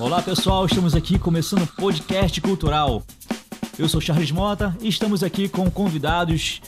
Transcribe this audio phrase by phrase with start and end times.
[0.00, 3.02] Olá pessoal, estamos aqui começando o podcast cultural.
[3.78, 6.62] Eu sou Charles Mota e estamos aqui com convidados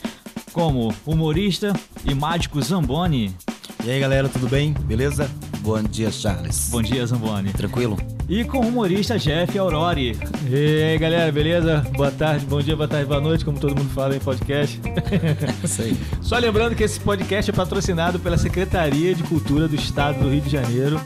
[0.51, 1.73] como humorista
[2.05, 3.35] e mágico Zamboni.
[3.83, 4.73] E aí galera, tudo bem?
[4.73, 5.27] Beleza?
[5.61, 6.69] Bom dia, Charles.
[6.69, 7.51] Bom dia, Zamboni.
[7.53, 7.97] Tranquilo?
[8.29, 10.15] E com o humorista Jeff Aurori.
[10.47, 11.83] E aí galera, beleza?
[11.95, 14.79] Boa tarde, bom dia, boa tarde, boa noite, como todo mundo fala em podcast.
[15.63, 15.97] Isso aí.
[16.21, 20.41] Só lembrando que esse podcast é patrocinado pela Secretaria de Cultura do Estado do Rio
[20.41, 21.01] de Janeiro,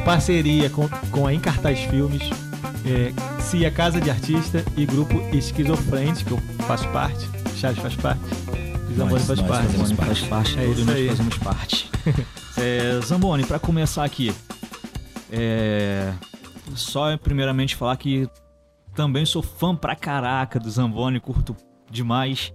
[0.00, 2.22] parceria com, com a Encartaz Filmes,
[2.84, 8.20] é, CIA Casa de Artista e Grupo Esquizofrente, que eu faço parte, Charles faz parte,
[8.96, 9.72] Zamboni faz nós parte.
[9.72, 11.08] Zamboni faz parte, É todos nós aí.
[11.08, 11.90] fazemos parte.
[12.56, 14.32] é, Zamboni, pra começar aqui,
[15.30, 16.12] é,
[16.74, 18.28] só primeiramente falar que
[18.94, 21.56] também sou fã pra caraca do Zamboni, curto
[21.90, 22.52] demais.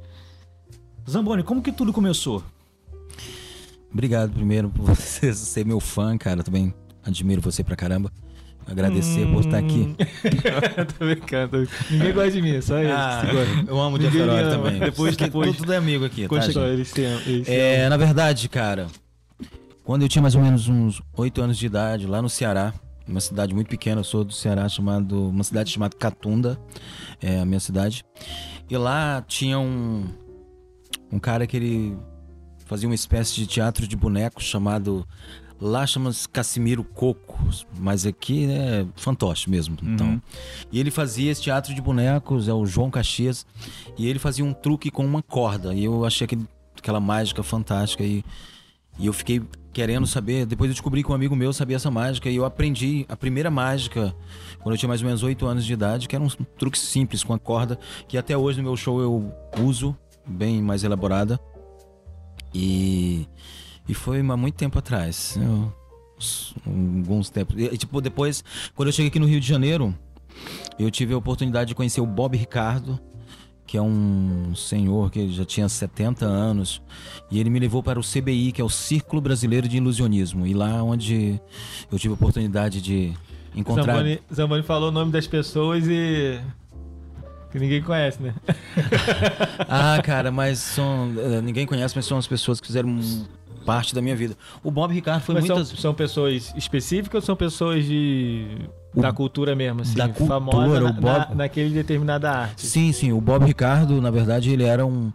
[1.10, 2.44] Zamboni, como que tudo começou?
[3.92, 6.44] Obrigado primeiro por você ser meu fã, cara.
[6.44, 6.74] Também
[7.06, 8.12] admiro você pra caramba.
[8.66, 9.94] Agradecer por estar aqui.
[10.98, 11.70] tô brincando, tô brincando.
[11.92, 12.92] Ninguém gosta de mim, só eles.
[12.94, 13.24] Ah,
[13.68, 14.50] eu amo o Jeff ama.
[14.50, 14.80] também.
[14.80, 17.22] Depois- depois- Tudo é amigo aqui, tá, só, eles amam.
[17.26, 18.88] Eles É, na verdade, cara,
[19.84, 22.74] quando eu tinha mais ou menos uns 8 anos de idade, lá no Ceará,
[23.06, 26.58] uma cidade muito pequena, eu sou do Ceará, chamado, uma cidade chamada Catunda,
[27.22, 28.06] é a minha cidade.
[28.70, 30.06] E lá tinha um,
[31.12, 31.98] um cara que ele
[32.66, 35.06] fazia uma espécie de teatro de bonecos chamado.
[35.64, 37.40] Lá chama-se Cassimiro Coco,
[37.80, 39.78] mas aqui é fantoche mesmo.
[39.82, 40.08] Então.
[40.08, 40.22] Uhum.
[40.70, 43.46] E ele fazia esse teatro de bonecos, é o João Caxias,
[43.98, 45.74] e ele fazia um truque com uma corda.
[45.74, 46.46] E eu achei aquele,
[46.78, 48.04] aquela mágica fantástica.
[48.04, 48.26] E,
[49.00, 49.42] e eu fiquei
[49.72, 50.46] querendo saber.
[50.46, 52.30] Depois eu descobri que um amigo meu sabia essa mágica.
[52.30, 54.14] E eu aprendi a primeira mágica
[54.60, 57.24] quando eu tinha mais ou menos 8 anos de idade, que era um truque simples
[57.24, 59.96] com a corda, que até hoje no meu show eu uso,
[60.28, 61.40] bem mais elaborada.
[62.54, 63.30] E,
[63.88, 65.38] e foi há muito tempo atrás.
[65.42, 65.74] Eu-
[66.66, 67.56] alguns tempos.
[67.58, 68.44] E, tipo, depois,
[68.76, 69.94] quando eu cheguei aqui no Rio de Janeiro,
[70.80, 73.00] eu tive a oportunidade de conhecer o Bob Ricardo,
[73.66, 76.82] que é um senhor que já tinha 70 anos,
[77.32, 80.54] e ele me levou para o CBI, que é o Círculo Brasileiro de Ilusionismo, e
[80.54, 81.40] lá onde
[81.92, 83.14] eu tive a oportunidade de
[83.56, 86.40] encontrar Zamboni, Zamboni falou o nome das pessoas e.
[87.52, 88.34] que ninguém conhece, né?
[89.68, 93.00] Ah, cara, mas são eh, ninguém conhece, mas são as pessoas que fizeram
[93.64, 94.36] parte da minha vida.
[94.64, 98.58] O Bob Ricardo foi Mas muitas são, são pessoas específicas ou são pessoas de.
[98.96, 99.96] da cultura mesmo, assim?
[99.96, 102.66] da cultura, famosa na, o Bob- na- naquele determinada arte.
[102.66, 103.12] Sim, sim.
[103.12, 105.12] O Bob Ricardo, na verdade, ele era um,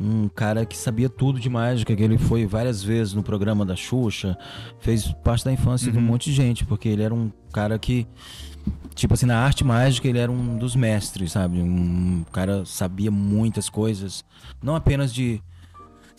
[0.00, 3.74] um cara que sabia tudo de mágica, que ele foi várias vezes no programa da
[3.76, 4.36] Xuxa,
[4.80, 8.06] fez parte da infância de um monte de gente, porque ele era um cara que,
[8.94, 11.60] tipo assim, na arte mágica, ele era um dos mestres, sabe?
[11.62, 14.22] Um cara sabia muitas coisas,
[14.62, 15.40] não apenas de,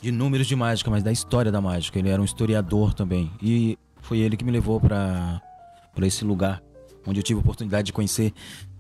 [0.02, 1.98] de números de mágica, mas da história da mágica.
[2.00, 3.32] Ele era um historiador também.
[3.42, 5.42] E foi ele que me levou para
[5.96, 6.62] para esse lugar,
[7.08, 8.32] onde eu tive a oportunidade de conhecer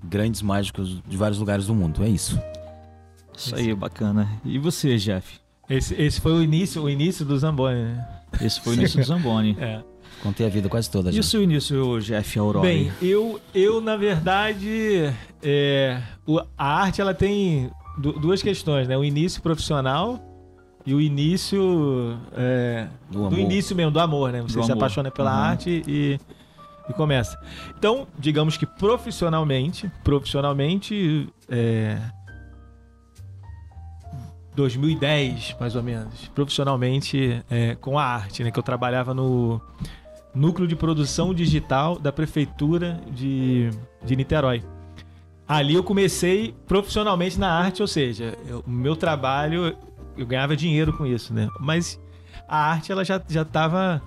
[0.04, 2.04] grandes mágicos de vários lugares do mundo.
[2.04, 2.40] É isso.
[3.36, 4.30] Isso aí, bacana.
[4.46, 5.40] E você, Jeff?
[5.68, 8.08] Esse, esse foi o início, o início do Zamboni, né?
[8.40, 9.58] Esse foi o início do Zamboni.
[9.60, 9.82] É.
[10.22, 12.68] Contei a vida quase toda, E o seu início, Jeff Aurori?
[12.68, 15.12] Bem, eu, eu na verdade,
[15.44, 16.02] é,
[16.58, 18.96] a arte ela tem du- duas questões, né?
[18.98, 20.20] O início profissional
[20.88, 24.42] e o início é, Do do, início mesmo do amor, né?
[24.42, 24.82] Você Do se amor.
[24.84, 25.38] apaixona pela Uhum.
[25.44, 26.18] arte e,
[26.90, 27.38] e começa.
[27.78, 32.00] Então, digamos que profissionalmente, profissionalmente, é,
[34.56, 38.50] 2010 mais ou menos, profissionalmente é, com a arte, né?
[38.52, 39.62] Que eu trabalhava no
[40.34, 43.70] núcleo de produção digital da prefeitura de,
[44.04, 44.64] de Niterói.
[45.48, 49.76] Ali eu comecei profissionalmente na arte, ou seja, eu- o meu trabalho
[50.18, 51.48] eu ganhava dinheiro com isso, né?
[51.60, 52.00] Mas
[52.48, 54.02] a arte ela já já estava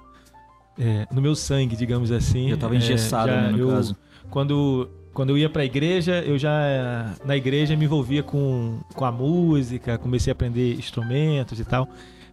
[1.13, 2.49] no meu sangue, digamos assim.
[2.51, 3.97] Já tava É, engessada, já né, no eu- caso.
[4.31, 9.05] Quando quando eu ia para a igreja, eu já na igreja me envolvia com, com
[9.05, 11.89] a música, comecei a aprender instrumentos e tal.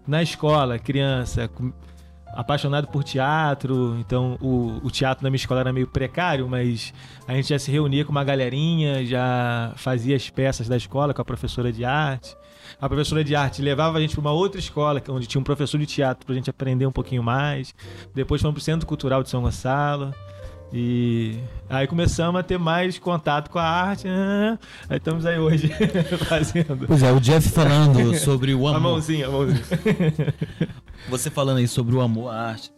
[0.08, 1.50] Na escola, criança,
[2.28, 6.94] apaixonado por teatro, então o, o teatro na minha escola era meio precário, mas
[7.28, 11.22] a gente já se reunia com uma galerinha, já fazia as peças da escola com
[11.22, 12.36] a professora de arte.
[12.80, 15.44] A professora de arte levava a gente para uma outra escola, que- onde tinha um
[15.44, 17.74] professor de teatro para a gente aprender um pouquinho mais.
[18.14, 20.14] Depois fomos para o Centro Cultural de São Gonçalo.
[20.74, 21.38] E
[21.70, 24.06] aí começamos a ter mais contato com a arte.
[24.10, 24.58] ah,
[24.90, 25.70] Aí estamos aí hoje
[26.28, 26.86] fazendo.
[26.88, 28.82] Pois é, o Jeff falando sobre o A amor.
[28.82, 29.62] mãozinha, a mãozinha.
[31.10, 32.72] Você falando aí sobre o amor à arte.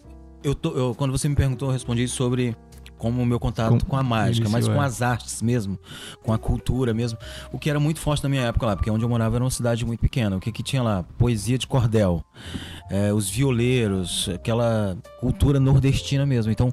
[0.43, 2.55] Eu tô, eu- quando você me perguntou, eu respondi sobre
[2.99, 4.85] como o meu contato Com- com, a mágica, iniciou, mas com é.
[4.85, 5.79] as artes mesmo,
[6.21, 7.17] com a cultura mesmo.
[7.51, 9.49] O que era muito forte na minha época lá, porque onde eu morava era uma
[9.49, 10.35] cidade muito pequena.
[10.37, 11.03] O que que tinha lá?
[11.17, 12.23] Poesia de cordel,
[12.91, 16.51] é, os violeiros, aquela cultura nordestina mesmo.
[16.51, 16.71] Então,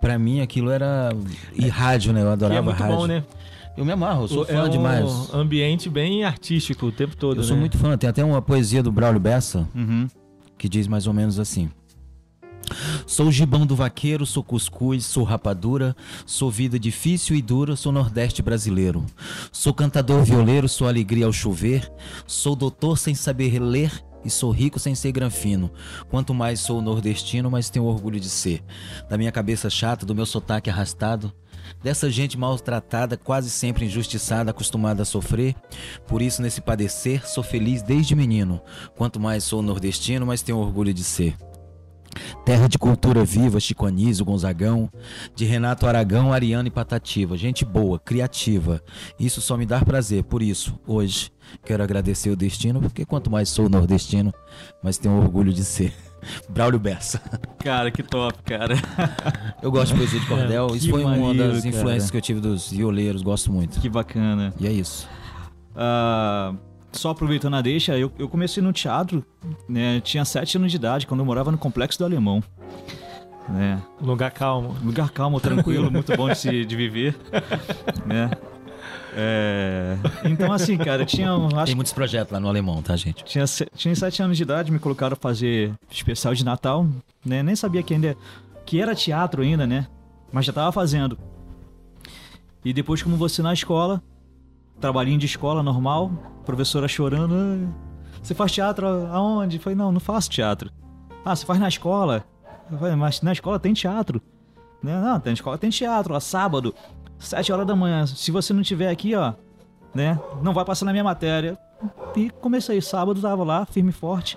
[0.00, 1.10] Pra mim aquilo era.
[1.54, 2.22] E rádio, né?
[2.22, 2.96] Eu Que adorava é muito rádio.
[2.96, 3.22] bom, né?
[3.76, 5.32] Eu me amarro, eu sou é fã um demais.
[5.32, 7.60] ambiente bem artístico o tempo todo, Eu sou né?
[7.60, 7.96] muito fã.
[7.96, 10.08] Tem até uma poesia do Braulio Bessa Uhum.
[10.58, 11.70] que diz mais ou menos assim.
[13.12, 15.94] Sou gibão do vaqueiro, sou cuscuz, sou rapadura,
[16.24, 19.04] sou vida difícil e dura, sou nordeste brasileiro.
[19.52, 21.92] Sou cantador violeiro, sou alegria ao chover,
[22.26, 23.92] sou doutor sem saber ler
[24.24, 25.70] e sou rico sem ser granfino.
[26.08, 28.64] Quanto mais sou nordestino, mais tenho orgulho de ser.
[29.10, 31.30] Da minha cabeça chata, do meu sotaque arrastado,
[31.82, 35.54] dessa gente maltratada, quase sempre injustiçada, acostumada a sofrer.
[36.06, 38.62] Por isso, nesse padecer, sou feliz desde menino.
[38.96, 41.36] Quanto mais sou nordestino, mais tenho orgulho de ser.
[42.44, 44.90] Terra de cultura viva, Chico Anísio, Gonzagão,
[45.34, 47.36] de Renato Aragão, Ariano e Patativa.
[47.36, 48.82] Gente boa, criativa.
[49.18, 50.24] Isso só me dá prazer.
[50.24, 51.30] Por isso, hoje,
[51.64, 54.32] quero agradecer o destino, porque quanto mais sou nordestino,
[54.82, 55.92] mais tenho orgulho de ser.
[56.48, 57.20] Braulio Bessa.
[57.58, 58.76] Cara, que top, cara.
[59.60, 60.68] Eu gosto de poesia de cordel.
[60.72, 62.10] É, isso foi uma maneiro, das influências cara.
[62.12, 63.22] que eu tive dos violeiros.
[63.22, 63.80] Gosto muito.
[63.80, 64.54] Que bacana.
[64.60, 65.08] E é isso.
[65.74, 66.54] Ah,
[66.92, 69.24] só aproveitando a deixa, eu, eu comecei no teatro,
[69.68, 70.00] né?
[70.00, 72.42] Tinha sete anos de idade, quando eu morava no Complexo do Alemão.
[73.48, 73.82] Né?
[74.00, 74.76] Lugar calmo.
[74.84, 77.16] Lugar calmo, tranquilo, muito bom de, se, de viver.
[78.06, 78.30] Né?
[79.14, 81.30] É, Então, assim, cara, tinha.
[81.34, 83.24] Acho Tem muitos projetos lá no Alemão, tá, gente?
[83.24, 83.44] Tinha,
[83.74, 86.86] tinha sete anos de idade, me colocaram pra fazer especial de Natal,
[87.24, 87.42] né?
[87.42, 88.16] Nem sabia que ainda
[88.64, 89.86] que era teatro ainda, né?
[90.32, 91.18] Mas já tava fazendo.
[92.64, 94.02] E depois, como você na escola,
[94.82, 96.10] trabalhinho de escola normal,
[96.44, 99.56] professora chorando, "Ah, você faz teatro aonde?
[99.56, 100.70] Eu falei, não, não faço teatro.
[101.24, 102.24] Ah, você faz na escola?
[102.70, 104.20] Eu falei, mas na escola tem teatro.
[104.82, 105.00] Né?
[105.00, 106.74] Não, tem escola tem teatro, ó, sábado,
[107.18, 108.04] sete horas da manhã.
[108.06, 109.32] Se você não tiver aqui, ó,
[109.94, 110.18] né?
[110.42, 111.56] Não vai passar na minha matéria.
[112.16, 114.36] E comecei, sábado tava lá, firme e forte.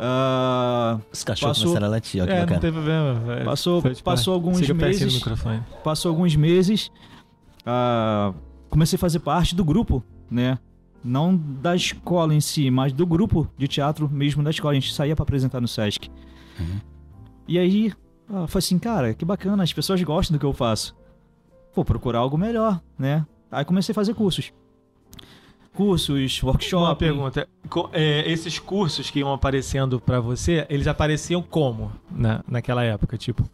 [0.00, 3.14] Ah, Os cachorros Passou- começaram a latir, ó, que É, não tem problema.
[3.20, 3.44] vai.
[3.44, 5.22] Passou- passou alguns meses.
[5.82, 6.90] passou alguns meses,
[7.66, 8.32] ah,
[8.68, 10.58] comecei a fazer parte do grupo, né?
[11.02, 14.72] Não da escola em si, mas do grupo de teatro mesmo da escola.
[14.72, 16.10] A gente saía pra apresentar no Sesc.
[16.58, 16.80] Uhum.
[17.46, 17.92] E aí,
[18.28, 20.94] ah, foi assim, cara, que bacana, as pessoas gostam do que eu faço.
[21.74, 23.24] Vou procurar algo melhor, né?
[23.50, 24.52] Aí comecei a fazer cursos.
[25.72, 26.82] Cursos, workshop.
[26.82, 27.48] Uma pergunta.
[27.92, 33.16] É, esses cursos que iam aparecendo pra você, eles apareciam como na, naquela época?
[33.16, 33.48] Tipo,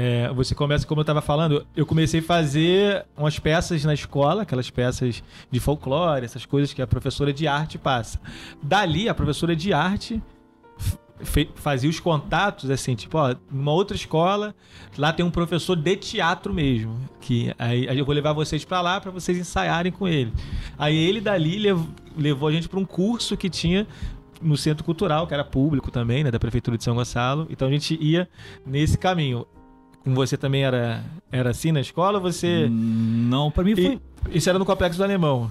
[0.00, 4.42] é, você começa, como eu tava falando, eu comecei a fazer umas peças na escola,
[4.42, 8.20] aquelas peças de folclore, essas coisas que a professora de arte passa.
[8.62, 10.22] Dali, a professora de arte
[11.56, 14.54] fazia os contatos, assim, tipo, ó, numa outra escola,
[14.96, 18.80] lá tem um professor de teatro mesmo, que aí, aí eu vou levar vocês pra
[18.80, 20.32] lá pra vocês ensaiarem com ele.
[20.78, 23.84] Aí ele dali lev- levou a gente pra um curso que tinha
[24.40, 27.48] no Centro Cultural, que era público também, né, da Prefeitura de São Gonçalo.
[27.50, 28.28] Então a gente ia
[28.64, 29.44] nesse caminho.
[30.08, 32.18] Com você também era, era assim na escola?
[32.18, 32.66] Você.
[32.70, 34.00] Não, pra mim foi.
[34.30, 35.50] E, isso era no Complexo do Alemão.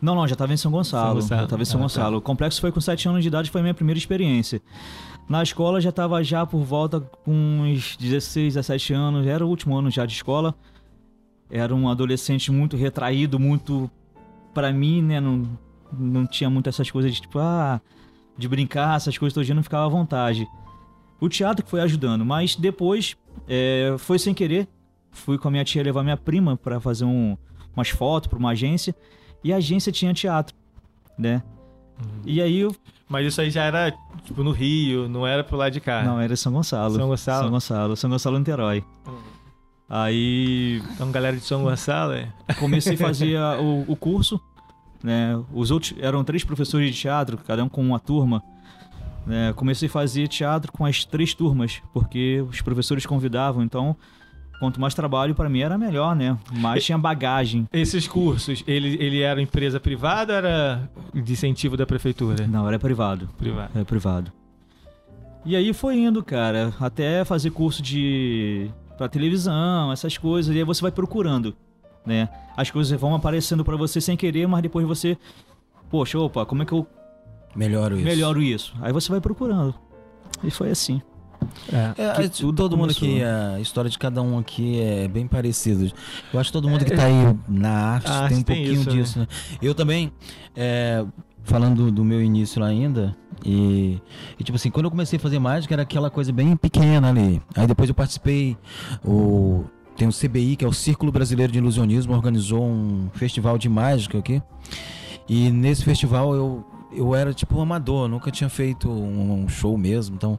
[0.00, 1.06] Não, não, já tava em São Gonçalo.
[1.06, 1.40] São Gonçalo.
[1.40, 1.84] Já tava em São Ah, tá.
[1.84, 2.16] Gonçalo.
[2.18, 4.62] O complexo foi com 7 anos de idade, foi a minha primeira experiência.
[5.28, 9.76] Na escola já tava já por volta com uns 16, 17 anos, era o último
[9.76, 10.54] ano já de escola.
[11.50, 13.90] Era um adolescente muito retraído, muito
[14.54, 15.42] pra mim, né, não,
[15.92, 17.80] não tinha muito essas coisas de tipo, ah,
[18.38, 20.46] de brincar, essas coisas todo dia não ficava à vontade.
[21.20, 23.16] O teatro que foi ajudando, mas depois
[23.48, 24.68] é, foi sem querer.
[25.10, 27.36] Fui com a minha tia levar minha prima pra fazer um,
[27.74, 28.94] umas fotos pra uma agência
[29.42, 30.54] e a agência tinha teatro,
[31.18, 31.42] né?
[32.26, 32.74] E aí eu.
[33.08, 36.02] Mas isso aí já era, tipo, no Rio, não era pro lado de cá.
[36.02, 36.96] Não, era São Gonçalo.
[36.96, 37.42] São Gonçalo.
[37.44, 38.84] São Gonçalo, São Gonçalo Niterói.
[39.88, 42.28] Aí Então, galera de São Gonçalo, é.
[42.58, 44.40] comecei a fazer a- o, o curso,
[45.02, 45.40] né?
[45.52, 48.42] Os outros eram três professores de teatro, cada um com uma turma.
[49.26, 49.52] Né?
[49.54, 53.96] Comecei a fazer teatro com as três turmas, porque os professores convidavam, então
[54.58, 56.38] quanto mais trabalho para mim era melhor, né?
[56.52, 57.68] Mais tinha bagagem.
[57.72, 62.46] Esses cursos, ele, ele era empresa privada ou era de incentivo da prefeitura?
[62.46, 63.28] Não, era privado.
[63.36, 63.78] Privado.
[63.78, 64.32] É privado.
[65.44, 70.64] E aí foi indo, cara, até fazer curso de pra televisão, essas coisas, e aí
[70.64, 71.54] você vai procurando,
[72.04, 72.28] né?
[72.56, 75.18] As coisas vão aparecendo pra você sem querer, mas depois você,
[75.90, 76.86] poxa, opa, como é que eu
[77.56, 78.04] Melhoro isso.
[78.04, 78.74] melhoro isso?
[78.80, 79.74] Aí você vai procurando.
[80.44, 81.00] E foi assim.
[81.72, 82.02] É.
[82.02, 85.26] É, que é, tudo todo mundo aqui, a história de cada um aqui é bem
[85.26, 85.90] parecido.
[86.32, 88.44] Eu acho que todo mundo que tá aí na arte A tem um arte tem
[88.44, 88.96] pouquinho isso, né?
[88.96, 89.26] disso, né?
[89.60, 90.12] Eu também,
[90.54, 91.04] é,
[91.42, 94.00] falando do, do meu início lá ainda, e,
[94.38, 97.40] e, tipo assim, quando eu comecei a fazer mágica era aquela coisa bem pequena ali.
[97.54, 98.56] Aí depois eu participei,
[99.04, 99.64] o,
[99.96, 104.18] tem o CBI, que é o Círculo Brasileiro de Ilusionismo, organizou um festival de mágica
[104.18, 104.42] aqui.
[105.28, 106.64] E nesse festival eu,
[106.96, 110.38] eu era tipo um amador, nunca tinha feito um, um show mesmo, então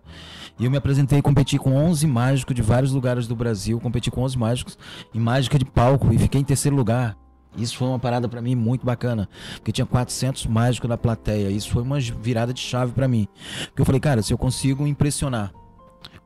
[0.59, 4.21] eu me apresentei e competi com 11 mágicos de vários lugares do Brasil, competi com
[4.21, 4.77] 11 mágicos
[5.13, 7.15] em mágica de palco e fiquei em terceiro lugar.
[7.55, 11.49] Isso foi uma parada para mim muito bacana, porque tinha 400 mágicos na plateia.
[11.49, 13.27] Isso foi uma virada de chave para mim.
[13.67, 15.51] Porque eu falei, cara, se eu consigo impressionar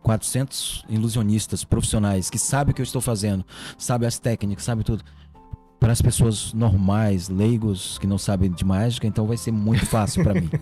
[0.02, 3.46] 400 ilusionistas profissionais que sabem o que eu estou fazendo,
[3.78, 5.04] sabem as técnicas, sabem tudo
[5.82, 10.24] para as pessoas normais, leigos, que não sabem de mágica, então vai ser muito fácil
[10.24, 10.48] para mim.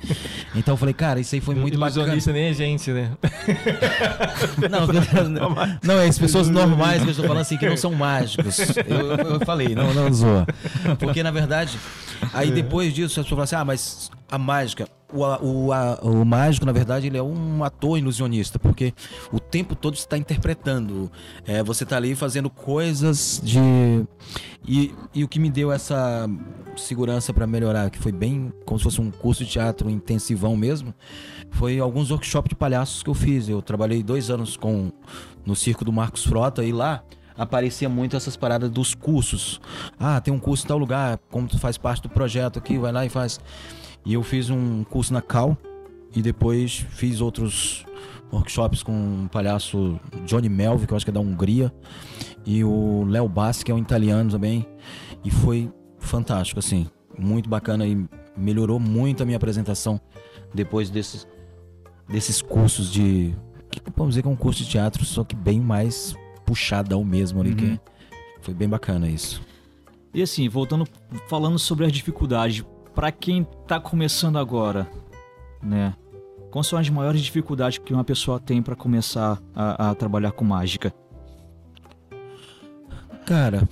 [0.55, 3.11] Então eu falei, cara, isso aí foi muito Ilusionista nem a gente, né?
[4.69, 7.93] Não, não, não, é as pessoas normais que eu estou falando assim, que não são
[7.93, 8.59] mágicos.
[8.87, 10.47] Eu, eu falei, não, não zoa.
[10.97, 11.77] Porque na verdade,
[12.33, 16.23] aí depois disso as pessoas falam assim, ah, mas a mágica, o, o, a, o
[16.23, 18.93] mágico, na verdade, ele é um ator ilusionista, porque
[19.31, 21.11] o tempo todo está interpretando.
[21.45, 23.59] É, você está ali fazendo coisas de.
[24.67, 26.29] E, e o que me deu essa
[26.77, 30.93] segurança para melhorar, que foi bem como se fosse um curso de teatro intensivão mesmo,
[31.51, 33.49] foi alguns workshops de palhaços que eu fiz.
[33.49, 34.91] Eu trabalhei dois anos com
[35.45, 37.03] no circo do Marcos Frota e lá
[37.35, 39.61] aparecia muito essas paradas dos cursos.
[39.97, 42.91] Ah, tem um curso em tal lugar, como tu faz parte do projeto aqui, vai
[42.91, 43.39] lá e faz.
[44.05, 45.57] E eu fiz um curso na Cal
[46.15, 47.85] e depois fiz outros
[48.31, 51.73] workshops com o palhaço Johnny Melvi, que eu acho que é da Hungria,
[52.45, 54.65] e o Léo Bassi, que é um italiano também.
[55.23, 56.87] E foi fantástico, assim,
[57.17, 59.99] muito bacana e melhorou muito a minha apresentação
[60.53, 61.27] depois desses,
[62.07, 63.35] desses cursos de.
[63.69, 67.39] Que podemos dizer que é um curso de teatro, só que bem mais puxadão mesmo
[67.41, 67.55] ali, uhum.
[67.55, 67.79] que
[68.41, 69.41] foi bem bacana isso.
[70.11, 70.87] E assim, voltando,
[71.27, 72.65] falando sobre as dificuldades,
[72.99, 74.85] para quem está começando agora,
[75.63, 75.95] né?
[76.51, 80.43] Quais são as maiores dificuldades que uma pessoa tem para começar a, a, trabalhar com
[80.43, 80.93] mágica?
[83.25, 83.65] Cara,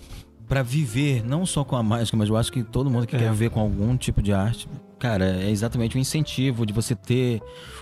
[0.48, 3.20] para viver não só com a mágica, mas eu acho que todo mundo que é.
[3.20, 4.66] quer viver com algum tipo de arte,
[4.98, 7.42] cara, é exatamente o incentivo de você ter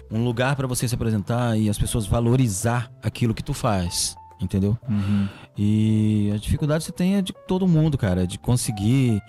[0.09, 4.77] um lugar para você se apresentar e as pessoas valorizar aquilo que tu faz entendeu?
[4.87, 5.27] Uhum.
[5.57, 9.21] E a dificuldade você tem é de todo mundo, cara, de conseguir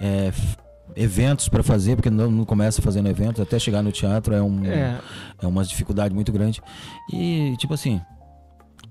[0.00, 0.32] é,
[0.96, 4.64] eventos para fazer, porque não, não, começa fazendo eventos, até chegar no teatro é, um,
[4.64, 5.00] é.
[5.40, 6.60] é uma dificuldade muito grande.
[7.12, 8.00] E, tipo assim.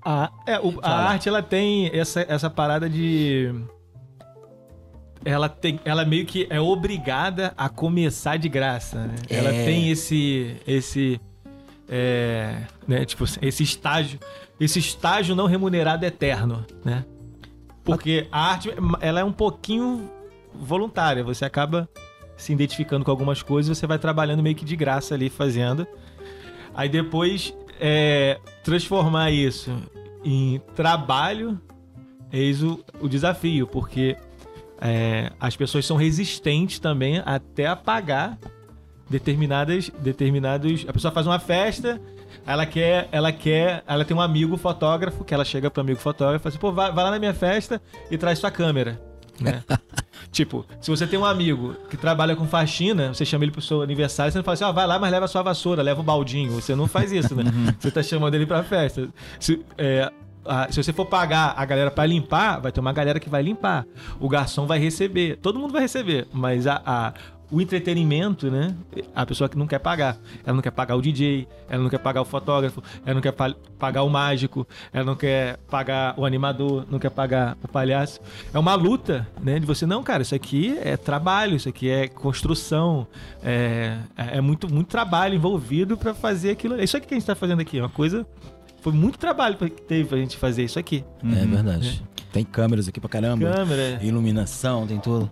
[0.04, 3.54] A, é, o, a arte, ela tem essa, essa parada de.
[5.24, 9.06] Ela, tem, ela meio que é obrigada a começar de graça.
[9.06, 9.14] Né?
[9.30, 9.36] É.
[9.36, 10.56] Ela tem esse.
[10.66, 11.20] esse
[11.88, 12.56] é,
[12.86, 14.18] né, tipo, esse estágio.
[14.58, 17.04] Esse estágio não remunerado eterno, né?
[17.84, 20.08] Porque a arte, ela é um pouquinho
[20.54, 21.22] voluntária.
[21.24, 21.88] Você acaba
[22.36, 25.86] se identificando com algumas coisas, você vai trabalhando meio que de graça ali fazendo.
[26.74, 29.70] Aí depois é, transformar isso
[30.24, 31.60] em trabalho,
[32.32, 34.16] eis o, o desafio, porque
[34.80, 38.38] é, as pessoas são resistentes também até a pagar
[39.08, 40.84] determinadas, determinados.
[40.88, 42.00] A pessoa faz uma festa,
[42.46, 46.40] ela quer, ela quer, ela tem um amigo fotógrafo que ela chega pro amigo fotógrafo
[46.40, 47.80] e fala assim, pô, vai, vai lá na minha festa
[48.10, 49.00] e traz sua câmera,
[49.42, 49.62] né?
[50.30, 53.82] Tipo, se você tem um amigo que trabalha com faxina, você chama ele pro seu
[53.82, 56.00] aniversário, você não fala assim, ó, oh, vai lá, mas leva a sua vassoura, leva
[56.00, 56.52] o baldinho.
[56.52, 57.44] Você não faz isso, né?
[57.44, 57.74] Uhum.
[57.78, 59.10] você tá chamando ele pra festa.
[59.38, 60.10] Se, é,
[60.70, 63.84] se você for pagar a galera para limpar, vai ter uma galera que vai limpar.
[64.18, 65.36] O garçom vai receber.
[65.36, 66.26] Todo mundo vai receber.
[66.32, 67.12] Mas a, a
[67.52, 68.74] o entretenimento, né?
[69.14, 70.16] A pessoa que não quer pagar.
[70.42, 73.34] Ela não quer pagar o DJ, ela não quer pagar o fotógrafo, ela não quer
[73.78, 78.20] pagar o mágico, ela não quer pagar o animador, não quer pagar o palhaço.
[78.54, 79.58] É uma luta, né?
[79.58, 83.06] De você, não, cara, isso aqui é trabalho, isso aqui é construção,
[83.42, 86.80] é, é muito, muito trabalho envolvido para fazer aquilo.
[86.80, 88.26] É isso aqui que a gente tá fazendo aqui, é uma coisa.
[88.80, 91.04] Foi muito trabalho que teve pra gente fazer isso aqui.
[91.22, 91.50] É uhum.
[91.50, 92.02] verdade.
[92.18, 92.22] É.
[92.32, 93.52] Tem câmeras aqui pra caramba.
[93.52, 94.02] Câmera.
[94.02, 95.30] Iluminação, tem tudo.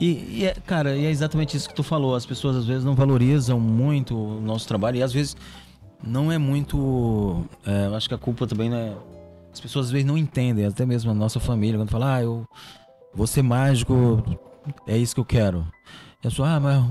[0.00, 2.14] E, e é, cara, e é exatamente isso que tu falou.
[2.14, 5.36] As pessoas às vezes não valorizam muito o nosso trabalho e às vezes
[6.02, 7.44] não é muito.
[7.64, 8.94] É, acho que a culpa também é.
[9.52, 12.46] As pessoas às vezes não entendem, até mesmo a nossa família, quando fala, ah, eu
[13.14, 14.22] vou ser mágico,
[14.86, 15.66] é isso que eu quero.
[16.22, 16.84] E a pessoa, ah, mas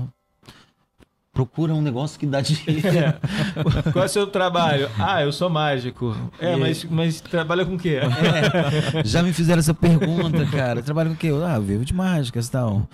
[1.38, 2.88] procura um negócio que dá dinheiro.
[2.88, 3.92] É.
[3.92, 4.90] Qual é o seu trabalho?
[4.98, 6.16] Ah, eu sou mágico.
[6.40, 8.00] É, mas, mas trabalha com o quê?
[8.00, 9.04] É.
[9.04, 10.82] Já me fizeram essa pergunta, cara.
[10.82, 11.30] Trabalha com o quê?
[11.46, 12.88] Ah, vivo de mágicas e tal.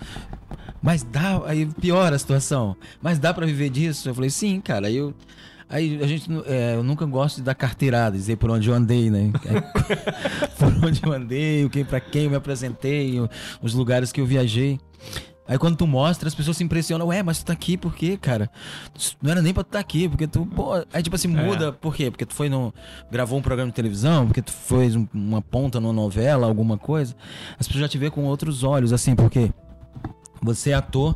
[0.79, 2.75] Mas dá, aí piora a situação.
[3.01, 4.07] Mas dá para viver disso?
[4.09, 4.85] Eu falei, sim, cara.
[4.85, 5.11] Aí eu.
[5.67, 9.09] Aí a gente, é, eu nunca gosto de dar carteirada, dizer por onde eu andei,
[9.09, 9.31] né?
[10.59, 13.15] por onde eu andei, o que, para quem eu me apresentei,
[13.59, 14.79] os lugares que eu viajei.
[15.47, 18.17] Aí quando tu mostra, as pessoas se impressionam, ué, mas tu tá aqui por quê,
[18.17, 18.49] cara?
[19.21, 20.73] Não era nem pra tu tá aqui, porque tu, pô.
[20.91, 21.71] Aí tipo assim, muda, é.
[21.71, 22.09] por quê?
[22.09, 22.73] Porque tu foi no.
[23.11, 27.15] gravou um programa de televisão, porque tu fez uma ponta numa novela, alguma coisa.
[27.59, 29.51] As pessoas já te vê com outros olhos, assim, porque
[30.41, 31.15] você é ator,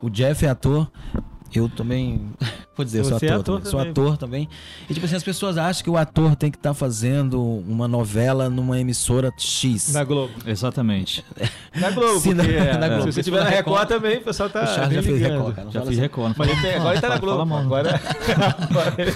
[0.00, 0.90] o Jeff é ator,
[1.54, 2.20] Eu também,
[2.76, 3.70] vou dizer, sou Você é ator, ator também.
[3.70, 4.48] Sou ator também.
[4.90, 8.50] E tipo assim, as pessoas acham que o ator tem que estar fazendo uma novela
[8.50, 9.92] numa emissora X.
[9.92, 10.32] Na Globo.
[10.46, 11.24] Exatamente.
[11.76, 13.02] Na Globo, Se na- porque, é, na Globo.
[13.04, 15.02] se você Se tiver for na Record, Record, também, o pessoal tá o Charles já
[15.02, 15.20] fez.
[15.20, 15.66] Record, cara.
[15.70, 16.00] Já fala fiz assim.
[16.00, 16.34] Record.
[16.38, 17.46] Mas ele tem, agora ele tá na Fala Globo.
[17.46, 17.58] mal.
[17.60, 18.00] Agora,
[18.70, 19.12] agora ele,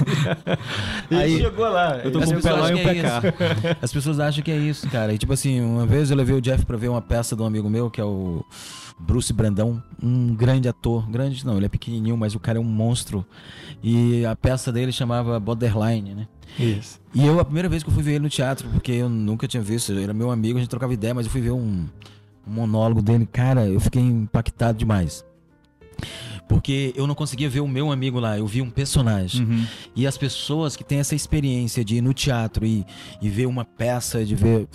[1.22, 1.96] Aí- chegou lá.
[1.98, 2.70] Eu tô com um As chegou pelão lá.
[2.70, 3.06] e um pessoas PK.
[3.08, 5.12] acham que é As pessoas acham que é isso, cara.
[5.14, 7.46] E tipo assim, uma vez eu levei o Jeff pra ver uma peça de um
[7.46, 8.44] amigo meu, que é o
[9.00, 11.08] Bruce Brandão, um grande ator.
[11.10, 13.24] Grande não, ele é pequenininho, mas o cara é um monstro.
[13.82, 16.28] E a peça dele chamava Borderline, né?
[16.58, 17.00] Isso.
[17.14, 19.48] E eu, a primeira vez que eu fui ver ele no teatro, porque eu nunca
[19.48, 21.86] tinha visto, ele era meu amigo, a gente trocava ideia, mas eu fui ver um,
[22.46, 25.24] um monólogo dele, cara, eu fiquei impactado demais.
[26.48, 29.44] Porque eu não conseguia ver o meu amigo lá, eu vi um personagem.
[29.44, 29.64] Uhum.
[29.94, 32.84] E as pessoas que têm essa experiência de ir no teatro e,
[33.22, 34.68] e ver uma peça, de ver.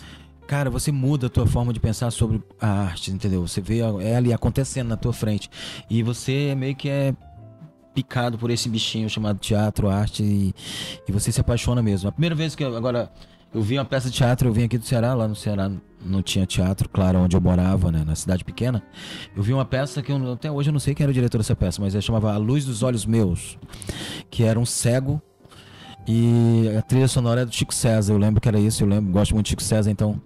[0.47, 3.47] Cara, você muda a tua forma de pensar sobre a arte, entendeu?
[3.47, 5.49] Você vê ela ali acontecendo na tua frente.
[5.89, 7.15] E você meio que é
[7.95, 10.53] picado por esse bichinho chamado teatro, arte, e,
[11.07, 12.09] e você se apaixona mesmo.
[12.09, 13.09] A primeira vez que eu, agora
[13.53, 15.71] eu vi uma peça de teatro, eu vim aqui do Ceará, lá no Ceará
[16.05, 18.83] não tinha teatro, claro, onde eu morava, né, na cidade pequena.
[19.35, 21.37] Eu vi uma peça que eu, até hoje eu não sei quem era o diretor
[21.37, 23.57] dessa peça, mas ela chamava A Luz dos Olhos Meus,
[24.29, 25.21] que era um cego
[26.07, 29.11] e a trilha sonora é do Chico César, eu lembro que era isso, eu lembro,
[29.11, 30.21] gosto muito de Chico César, então.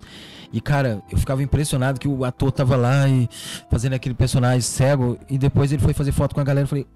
[0.52, 3.30] E cara, eu ficava impressionado que o ator tava lá e
[3.70, 6.88] fazendo aquele personagem cego, e depois ele foi fazer foto com a galera, eu falei,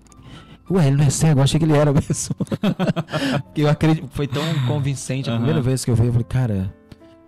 [0.72, 2.36] ué, ele não é cego, eu achei que ele era mesmo.
[3.56, 6.74] Eu acredito, foi tão convincente a primeira vez que eu vi, eu falei, cara,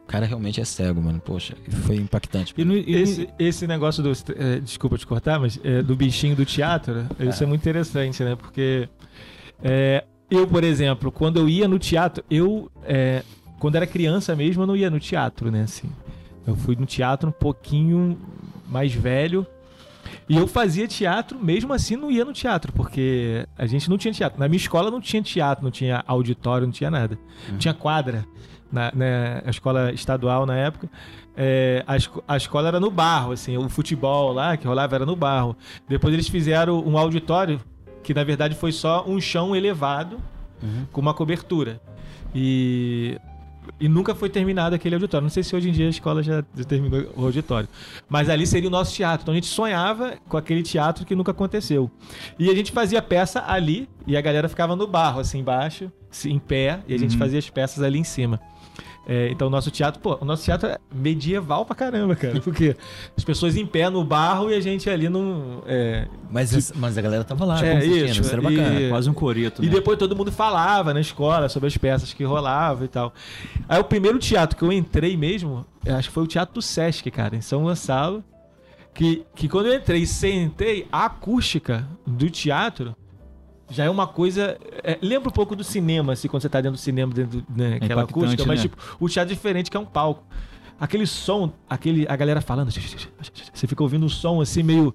[0.03, 2.53] o cara realmente é cego, mano, poxa, foi impactante.
[2.57, 4.11] E no- e Esse, esse negócio do.
[4.11, 8.35] eh, desculpa te cortar, mas eh, do bichinho do teatro, isso é muito interessante, né?
[8.35, 8.89] Porque
[9.63, 12.69] eh, eu, por exemplo, quando eu ia no teatro, eu.
[12.83, 13.23] eh,
[13.59, 15.63] quando era criança mesmo, eu não ia no teatro, né?
[15.63, 15.89] Assim,
[16.45, 18.17] eu fui no teatro um pouquinho
[18.67, 19.45] mais velho.
[20.29, 24.13] E eu fazia teatro, mesmo assim não ia no teatro, porque a gente não tinha
[24.13, 24.39] teatro.
[24.39, 27.17] Na minha escola não tinha teatro, não tinha auditório, não tinha nada.
[27.49, 27.57] Uhum.
[27.57, 28.25] Tinha quadra
[28.71, 30.89] na, na a escola estadual na época.
[31.37, 35.05] É, a, esco- a escola era no barro, assim, o futebol lá que rolava era
[35.05, 35.55] no barro.
[35.87, 37.59] Depois eles fizeram um auditório
[38.05, 40.17] que na verdade foi só um chão elevado
[40.63, 40.85] Uhum.
[40.91, 41.81] com uma cobertura.
[42.33, 43.17] E,
[43.79, 45.23] e nunca foi terminado aquele auditório.
[45.23, 47.67] Não sei se hoje em dia a escola já terminou o auditório.
[48.07, 49.23] Mas ali seria o nosso teatro.
[49.23, 51.89] Então a gente sonhava com aquele teatro que nunca aconteceu.
[52.39, 55.91] E a gente fazia peça ali e a galera ficava no barro, assim embaixo,
[56.25, 57.19] em pé, e a gente Uhum.
[57.19, 58.39] fazia as peças ali em cima.
[59.07, 62.41] É, então o nosso teatro, pô, o nosso teatro é medieval pra caramba, cara.
[62.41, 62.75] Porque
[63.15, 65.61] as pessoas em pé no barro e a gente ali num.
[65.67, 68.81] é, Mas, essa- mas a galera tava lá, É, consistindo, isso, isso era bacana.
[68.81, 69.71] e- quase um coreto, E né?
[69.73, 73.13] depois todo mundo falava na escola sobre as peças que rolavam e tal.
[73.69, 77.09] Aí o primeiro teatro que eu entrei mesmo, acho que foi o Teatro do Sesc,
[77.11, 78.23] cara, em São Gonçalo.
[78.93, 82.95] Que, que quando eu entrei e sentei, a acústica do teatro
[83.69, 84.57] já é uma coisa.
[84.83, 87.45] é, lembra um pouco do cinema, assim, quando você tá dentro do cinema, dentro do-
[87.55, 88.69] né, impactante, acústica, mas né?
[88.69, 90.23] tipo, o teatro é diferente, que é um palco.
[90.79, 94.93] Aquele som, aquele, a galera falando, você fica ouvindo um som assim meio.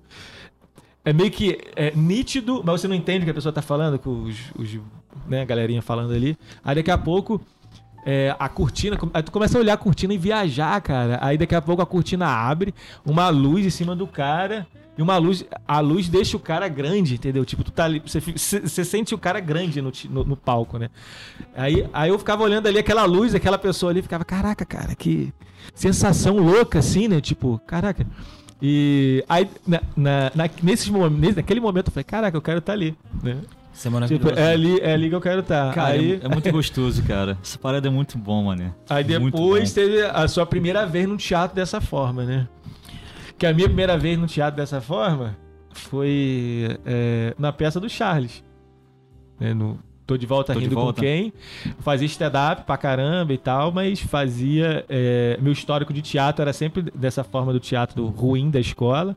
[1.03, 3.99] É meio que é, nítido, mas você não entende o que a pessoa tá falando,
[3.99, 4.79] com os, os
[5.27, 6.37] né, a galerinha falando ali.
[6.63, 7.41] Aí daqui a pouco
[8.05, 11.19] é, a cortina, aí tu começa a olhar a cortina e viajar, cara.
[11.23, 14.67] Aí daqui a pouco a cortina abre, uma luz em cima do cara.
[14.99, 17.45] E uma luz, a luz deixa o cara grande, entendeu?
[17.45, 20.91] Tipo, tu tá ali, você, você- sente o cara grande no, no, no palco, né?
[21.57, 25.33] Aí, aí eu ficava olhando ali aquela luz, aquela pessoa ali, ficava, caraca, cara, que
[25.75, 27.21] sensação louca, assim, né?
[27.21, 28.07] Tipo, caraca.
[28.61, 30.91] E aí, na, na, na- nesses
[31.35, 33.39] naquele momento, eu falei, caraca, eu quero estar ali, né?
[34.05, 34.19] Isso é.
[34.19, 35.73] Tipo, é ali, é ali que eu quero estar.
[35.73, 37.39] Cara, aí, é, é muito gostoso, cara.
[37.43, 38.75] Essa parada é muito bom, mano.
[38.91, 42.47] Aí depois teve a sua primeira vez no teatro dessa forma, né?
[43.41, 45.35] Que a minha primeira vez no teatro dessa forma
[45.73, 48.45] foi é, na peça do Charles.
[49.41, 49.55] Né?
[49.55, 50.97] No Tô de volta Tô de rindo volta.
[50.97, 51.33] com quem?
[51.79, 54.85] Fazia stand-up pra caramba e tal, mas fazia.
[54.89, 59.17] é, meu histórico de teatro era sempre dessa forma do teatro ruim da escola.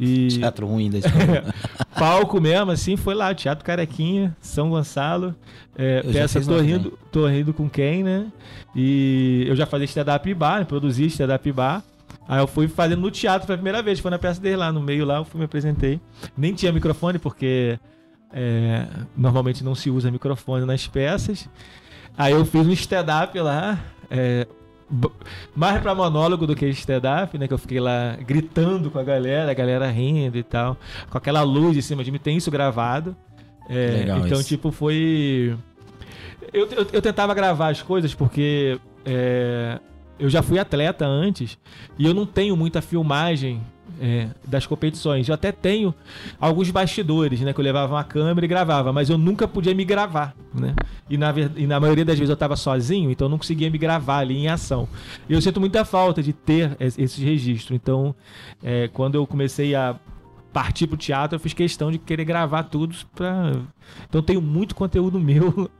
[0.00, 1.54] E Teatro ruim da escola.
[1.96, 5.36] palco mesmo, assim, foi lá, Teatro Carequinha, São Gonçalo.
[5.76, 8.26] É, peça tô rindo, tô rindo com quem, né?
[8.74, 10.64] E eu já fazia stand-up bar, né?
[10.64, 11.84] produzia stand-up bar.
[12.28, 14.80] Aí eu fui fazendo no teatro pela primeira vez, foi na peça dele lá, no
[14.80, 16.00] meio lá, eu fui me apresentei.
[16.36, 17.78] Nem tinha microfone, porque
[18.32, 21.48] é, normalmente não se usa microfone nas peças.
[22.16, 23.78] Aí eu fiz um stand-up lá,
[24.10, 24.46] é,
[25.56, 27.48] mais pra monólogo do que stand-up, né?
[27.48, 30.76] Que eu fiquei lá gritando com a galera, a galera rindo e tal,
[31.10, 33.16] com aquela luz em cima de mim, tem isso gravado.
[33.68, 34.48] É, Legal então, isso.
[34.48, 35.56] tipo, foi.
[36.52, 39.78] Eu, eu, eu tentava gravar as coisas porque é,
[40.18, 41.58] eu já fui atleta antes
[41.98, 43.60] e eu não tenho muita filmagem
[44.00, 45.28] é, das competições.
[45.28, 45.94] Eu até tenho
[46.40, 47.52] alguns bastidores, né?
[47.52, 50.74] Que eu levava uma câmera e gravava, mas eu nunca podia me gravar, né?
[51.08, 53.78] E na, e na maioria das vezes eu estava sozinho, então eu não conseguia me
[53.78, 54.88] gravar ali em ação.
[55.28, 57.74] E eu sinto muita falta de ter esse registro.
[57.74, 58.14] Então,
[58.62, 59.96] é, quando eu comecei a
[60.52, 63.52] partir pro teatro, eu fiz questão de querer gravar tudo pra...
[64.08, 65.70] Então tenho muito conteúdo meu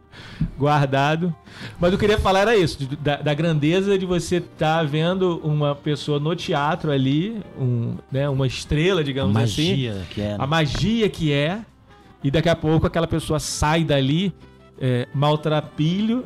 [0.59, 1.35] guardado.
[1.79, 5.75] Mas eu queria falar era isso, da, da grandeza de você estar tá vendo uma
[5.75, 9.71] pessoa no teatro ali, um, né, uma estrela, digamos a assim.
[9.71, 10.37] Magia que é.
[10.39, 11.61] A magia que é.
[12.25, 14.33] E daqui a pouco aquela pessoa sai dali
[14.81, 16.25] é, maltrapilho,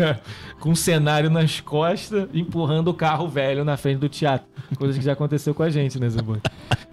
[0.58, 4.46] com um cenário nas costas, empurrando o carro velho na frente do teatro.
[4.78, 6.40] Coisa que já aconteceu com a gente, né, Zambo?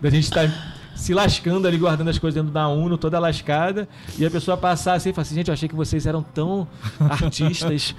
[0.02, 3.88] Da gente estar tá se lascando ali, guardando as coisas dentro da Uno, toda lascada,
[4.18, 6.68] e a pessoa passar assim e falar assim, gente, eu achei que vocês eram tão
[7.00, 7.96] artistas.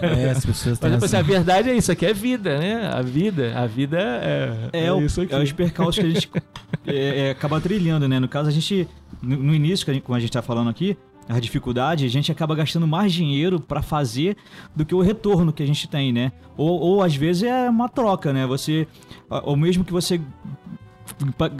[0.00, 2.88] é, as pessoas Mas assim, a verdade é isso, aqui é vida, né?
[2.92, 5.34] A vida, a vida é, é, é isso aqui.
[5.34, 6.30] É os percalços que a gente
[6.86, 8.20] é, é, acaba trilhando, né?
[8.20, 8.88] No caso, a gente,
[9.20, 10.96] no, no início, como a gente tá falando aqui,
[11.28, 14.36] a dificuldade, a gente acaba gastando mais dinheiro para fazer
[14.74, 16.32] do que o retorno que a gente tem, né?
[16.56, 18.46] Ou, ou às vezes é uma troca, né?
[18.46, 18.86] Você,
[19.28, 20.20] ou mesmo que você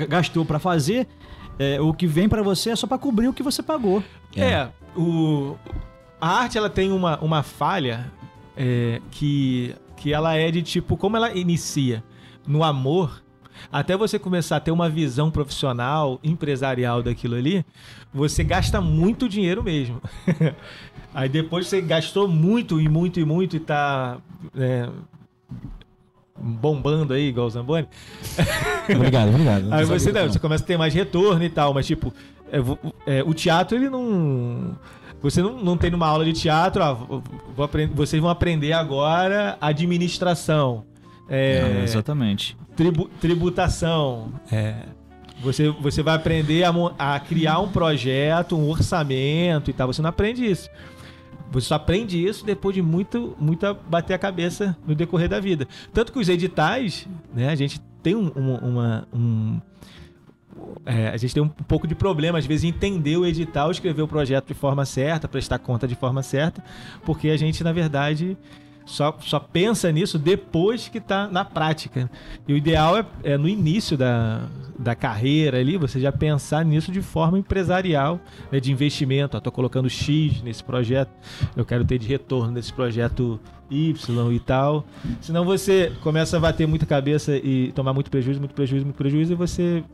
[0.09, 1.07] gastou para fazer,
[1.59, 4.03] é, o que vem para você é só para cobrir o que você pagou.
[4.35, 5.57] É, é o,
[6.21, 8.11] a arte ela tem uma, uma falha
[8.57, 12.03] é, que, que ela é de tipo, como ela inicia
[12.47, 13.23] no amor,
[13.71, 17.65] até você começar a ter uma visão profissional, empresarial daquilo ali,
[18.13, 20.01] você gasta muito dinheiro mesmo.
[21.15, 24.19] Aí depois você gastou muito e muito e muito e tá
[24.57, 24.89] é,
[26.39, 27.87] bombando aí, igual o Zamboni.
[28.95, 29.73] Obrigado, obrigado.
[29.73, 32.13] Aí você, não, você começa a ter mais retorno e tal, mas tipo,
[33.07, 34.77] é, é, o teatro ele não.
[35.23, 37.23] Você não, não tem numa aula de teatro, ó,
[37.55, 40.85] vou aprender, vocês vão aprender agora administração.
[41.29, 42.57] É, é, exatamente.
[42.75, 44.33] Tribu, tributação.
[44.51, 44.75] É,
[45.43, 49.87] você, você vai aprender a, a criar um projeto, um orçamento e tal.
[49.87, 50.69] Você não aprende isso.
[51.53, 55.69] Você só aprende isso depois de muito, muita bater a cabeça no decorrer da vida.
[55.93, 59.61] Tanto que os editais, né, a gente tem um, uma, um,
[60.85, 64.03] é, a gente tem um pouco de problema, às vezes, em entender o edital, escrever
[64.03, 66.63] o projeto de forma certa, prestar conta de forma certa,
[67.05, 68.37] porque a gente, na verdade,
[68.85, 72.11] só, só pensa nisso depois que está na prática.
[72.47, 76.91] E o ideal é, é, no início da, da carreira ali, você já pensar nisso
[76.91, 79.37] de forma empresarial, né, de investimento.
[79.37, 81.11] Estou colocando X nesse projeto,
[81.57, 83.41] eu quero ter de retorno nesse projeto
[83.71, 84.85] Y e tal.
[85.21, 89.33] Senão você começa a bater muita cabeça e tomar muito prejuízo, muito prejuízo, muito prejuízo,
[89.33, 89.85] e você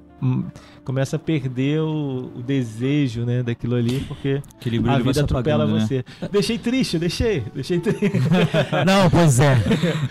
[0.85, 4.43] começa a perder o, o, desejo, né, daquilo ali, porque
[4.87, 5.87] a vida atropela apagando, né?
[5.87, 6.05] você.
[6.21, 6.29] Né?
[6.33, 8.01] Deixei triste, deixei, deixei triste.
[8.85, 9.55] Não, pois é.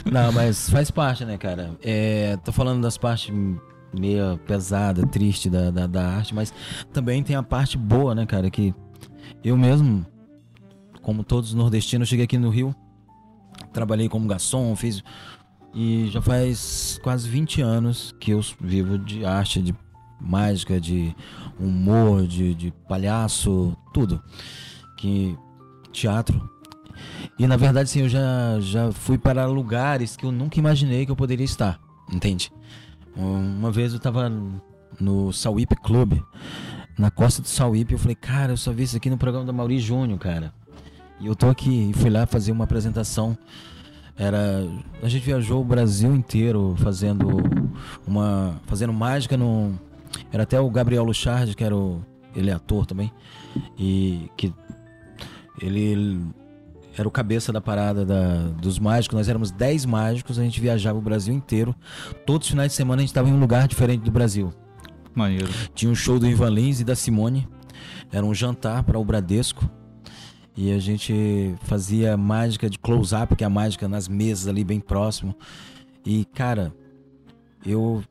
[0.09, 1.71] Não, mas faz parte, né, cara?
[1.83, 3.33] É, tô falando das partes
[3.97, 6.53] meio pesada, triste da, da, da, arte, mas
[6.93, 8.49] também tem a parte boa, né, cara?
[8.49, 8.73] Que
[9.43, 10.05] eu mesmo,
[11.01, 12.75] como todos os nordestinos, cheguei aqui no Rio,
[13.73, 15.03] trabalhei como garçom, fiz.
[15.73, 19.75] E já faz quase 20 anos que eu vivo de arte, de
[20.19, 21.15] mágica, de
[21.60, 24.21] humor, de, de palhaço, tudo.
[24.97, 25.38] Que
[25.91, 26.49] teatro.
[27.38, 31.12] E na verdade, sim, eu já, já fui para lugares que eu nunca imaginei que
[31.12, 31.80] eu poderia estar,
[32.12, 32.51] entende?
[33.15, 34.32] Uma vez eu estava
[34.99, 36.19] no Sauípe Club,
[36.97, 39.53] na costa do Sauípe, eu falei, cara, eu só vi isso aqui no programa da
[39.53, 40.53] Mauri Júnior, cara.
[41.19, 43.38] E eu tô aqui e fui lá fazer uma apresentação.
[44.15, 44.67] Era,
[45.01, 47.27] a gente viajou o Brasil inteiro fazendo
[48.06, 49.80] uma, fazendo mágica no,
[50.31, 52.01] era até o Gabriel Luchardi, que era o.
[52.35, 53.11] Ele é ator também.
[53.77, 54.53] E que.
[55.61, 56.21] Ele
[56.97, 59.17] era o cabeça da parada da, dos mágicos.
[59.17, 61.75] Nós éramos 10 mágicos, a gente viajava o Brasil inteiro.
[62.25, 64.53] Todos os finais de semana a gente estava em um lugar diferente do Brasil.
[65.13, 65.47] Maneiro.
[65.73, 67.47] Tinha um show do Ivan Lins e da Simone.
[68.11, 69.69] Era um jantar para o Bradesco.
[70.55, 74.79] E a gente fazia mágica de close-up, que é a mágica nas mesas ali bem
[74.79, 75.35] próximo.
[76.03, 76.73] E, cara,
[77.63, 78.03] eu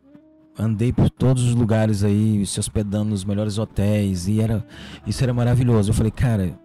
[0.59, 4.65] andei por todos os lugares aí, se hospedando nos melhores hotéis e era
[5.07, 5.91] isso era maravilhoso.
[5.91, 6.59] Eu falei, cara,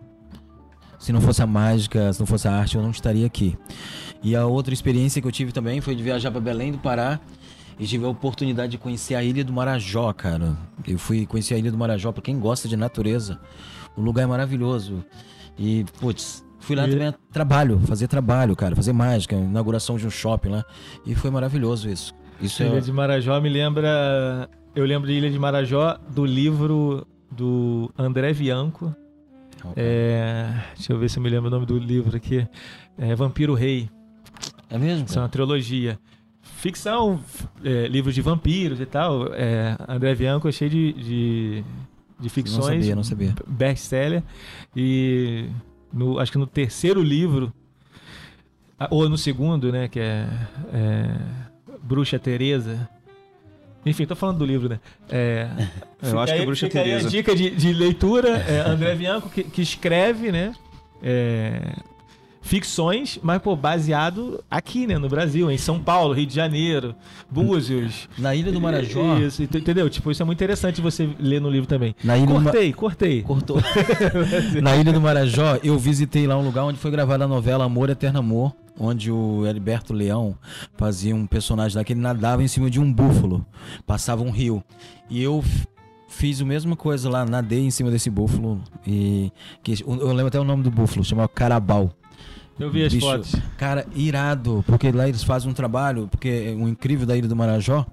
[0.99, 3.57] se não fosse a mágica, se não fosse a arte, eu não estaria aqui.
[4.23, 7.19] E a outra experiência que eu tive também foi de viajar para Belém do Pará
[7.79, 10.55] e tive a oportunidade de conhecer a Ilha do Marajó, cara.
[10.87, 13.39] Eu fui conhecer a Ilha do Marajó para quem gosta de natureza.
[13.97, 15.03] O lugar é maravilhoso.
[15.57, 16.91] E, putz, fui lá e...
[16.91, 20.65] também trabalho, fazer trabalho, cara, fazer mágica, inauguração de um shopping lá.
[21.03, 22.13] E foi maravilhoso isso.
[22.41, 22.81] Isso Ilha é...
[22.81, 24.49] de Marajó me lembra.
[24.75, 28.95] Eu lembro de Ilha de Marajó do livro do André Bianco.
[29.75, 30.47] É...
[30.75, 32.47] Deixa eu ver se eu me lembro o nome do livro aqui.
[32.97, 33.89] É Vampiro Rei.
[34.69, 35.05] É mesmo?
[35.05, 35.99] Isso é uma trilogia.
[36.41, 37.19] ficção,
[37.63, 39.33] é, livros de vampiros e tal.
[39.33, 41.63] É, André Bianco é cheio de, de,
[42.19, 42.65] de ficções.
[42.65, 43.35] Não sabia, não sabia.
[43.47, 44.23] Best-seller.
[44.75, 45.49] E
[45.91, 47.51] no, acho que no terceiro livro,
[48.89, 50.27] ou no segundo, né, que é,
[50.73, 51.15] é
[51.91, 52.89] Bruxa Teresa.
[53.85, 54.79] Enfim, tô falando do livro, né?
[55.09, 55.47] É,
[56.01, 57.07] Eu acho que é Bruxa aí Teresa.
[57.07, 60.53] a dica de, de leitura, é André Bianco, que, que escreve, né?
[61.03, 61.73] é,
[62.41, 64.97] ficções, mas, pô, baseado aqui, né?
[64.97, 66.95] No Brasil, em São Paulo, Rio de Janeiro,
[67.29, 68.09] Búzios.
[68.17, 69.17] Na Ilha do Marajó.
[69.19, 69.89] Isso, ent- entendeu?
[69.89, 71.95] Tipo, isso é muito interessante você ler no livro também.
[72.03, 73.21] Na Ilha do Cortei, cortei.
[73.21, 73.57] Cortou.
[74.61, 77.89] Na Ilha do Marajó, eu visitei lá um lugar onde foi gravada a novela Amor
[77.89, 80.35] Eterno Amor, onde o Heriberto Leão
[80.75, 83.45] fazia um personagem lá que ele nadava em cima de um búfalo,
[83.85, 84.63] passava um rio.
[85.09, 85.43] E eu
[86.07, 89.31] fiz a mesma coisa lá, nadei em cima desse búfalo e
[89.63, 91.91] que eu lembro até o nome do búfalo, chamava Carabal.
[92.59, 93.35] Eu vi as Bicho, fotos.
[93.57, 97.85] Cara, irado, porque lá eles fazem um trabalho, porque o incrível da Ilha do Marajó,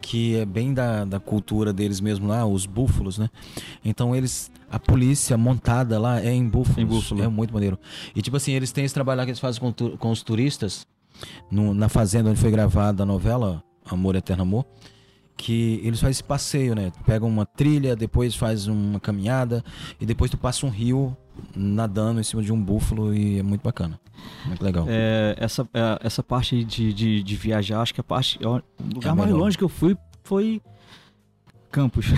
[0.00, 3.28] que é bem da, da cultura deles mesmo lá, os búfalos, né?
[3.84, 6.78] Então eles, a polícia montada lá é em búfalos.
[6.78, 7.22] Em búfalo.
[7.22, 7.78] É muito maneiro.
[8.16, 10.22] E tipo assim, eles têm esse trabalho lá que eles fazem com, tu- com os
[10.22, 10.86] turistas,
[11.50, 14.64] no- na fazenda onde foi gravada a novela Amor Eterno Amor,
[15.36, 16.90] que eles fazem esse passeio, né?
[17.06, 19.62] Pegam uma trilha, depois faz uma caminhada
[20.00, 21.16] e depois tu passa um rio
[21.54, 23.98] nadando em cima de um búfalo e é muito bacana.
[24.46, 24.84] Muito legal.
[24.88, 28.38] É, essa, é, essa parte de, de, de viajar, acho que a parte.
[28.44, 28.60] O
[28.94, 30.60] lugar É mais longe que eu fui foi
[31.70, 32.06] Campos.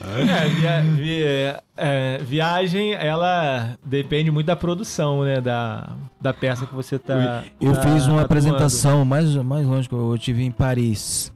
[0.00, 5.42] É, via- vi- é, viagem, ela depende muito da produção, né?
[5.42, 7.44] Da, da peça que você tá.
[7.60, 8.20] Eu tá fiz uma atuando.
[8.22, 11.30] apresentação mais, mais longe que eu, eu tive em Paris.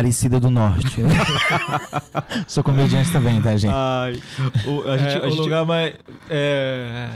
[0.00, 1.00] Parecida do Norte.
[2.46, 3.72] Sou comediante também, tá, gente?
[3.74, 4.20] Ai,
[4.66, 5.94] o, a É, gente, a o gente- lugar mais.
[6.28, 7.08] é,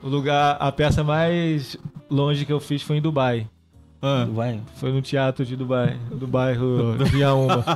[0.00, 0.56] o lugar.
[0.60, 1.76] A peça mais
[2.08, 3.48] longe que eu fiz foi em Dubai.
[4.00, 4.60] Ah, Vai.
[4.76, 7.64] Foi no teatro de Dubai, do bairro Viaúma.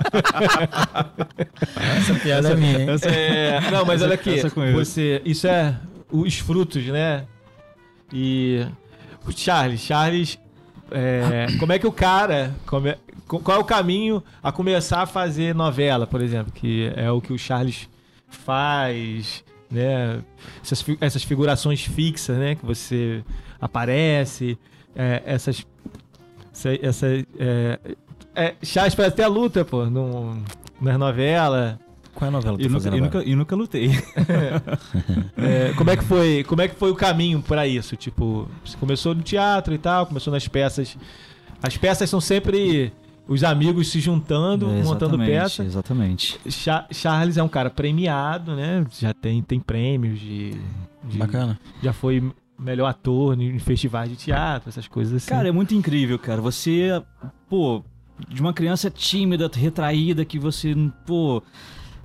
[1.99, 2.89] Essa piada é minha, hein?
[3.03, 4.79] É, não, mas olha aqui, essa conheço.
[4.79, 5.75] você, isso é
[6.09, 7.25] os frutos, né?
[8.13, 8.65] E
[9.27, 10.39] o Charles, Charles,
[10.93, 13.01] é, como é que o cara, come- co-
[13.39, 17.33] qual é o caminho a começar a fazer novela, por exemplo, que é o que
[17.33, 17.89] o Charles
[18.29, 20.21] faz, né?
[20.63, 22.57] Essas, essas figurações fixas, né?
[22.57, 23.23] Que você
[23.61, 24.59] aparece,
[24.97, 25.65] é, essas,
[26.53, 27.07] essa, essa
[27.39, 27.79] é,
[28.35, 30.43] é, Charles faz até luta, pô, num,
[30.81, 31.77] nas novelas.
[32.15, 33.91] Qual é a novela que e, tá nunca, nunca, nunca lutei.
[35.37, 36.45] É, como é que foi?
[36.45, 37.97] Como é que foi o caminho pra isso?
[37.97, 40.99] Tipo, você começou no teatro e tal, começou nas peças.
[41.63, 42.93] As peças são sempre
[43.31, 45.63] os amigos se juntando, montando Exatamente, peça.
[45.65, 46.41] Exatamente.
[46.51, 48.85] Cha- Charles é um cara premiado, né?
[48.99, 50.57] Já tem, tem prêmios de,
[51.05, 51.59] de- Bacana.
[51.81, 55.31] já foi melhor ator em festivais de teatro, essas coisas assim.
[55.31, 56.41] Cara, é muito incrível, cara.
[56.43, 57.01] Você,
[57.49, 57.85] pô,
[58.29, 60.75] de uma criança tímida, retraída, que você,
[61.07, 61.41] pô,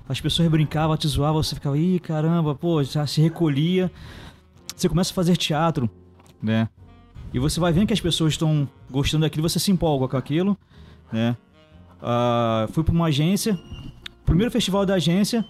[0.08, 3.90] as pessoas brincavam, te zoavam, você ficava, ih, caramba, pô, já se recolhia.
[4.76, 5.90] Você começa a fazer teatro,
[6.40, 6.68] né?
[7.34, 10.56] E você vai vendo que as pessoas estão gostando daquilo, você se empolga com aquilo,
[11.12, 11.36] né?
[12.02, 13.58] Ah, fui pra uma agência,
[14.24, 15.44] primeiro festival da agência,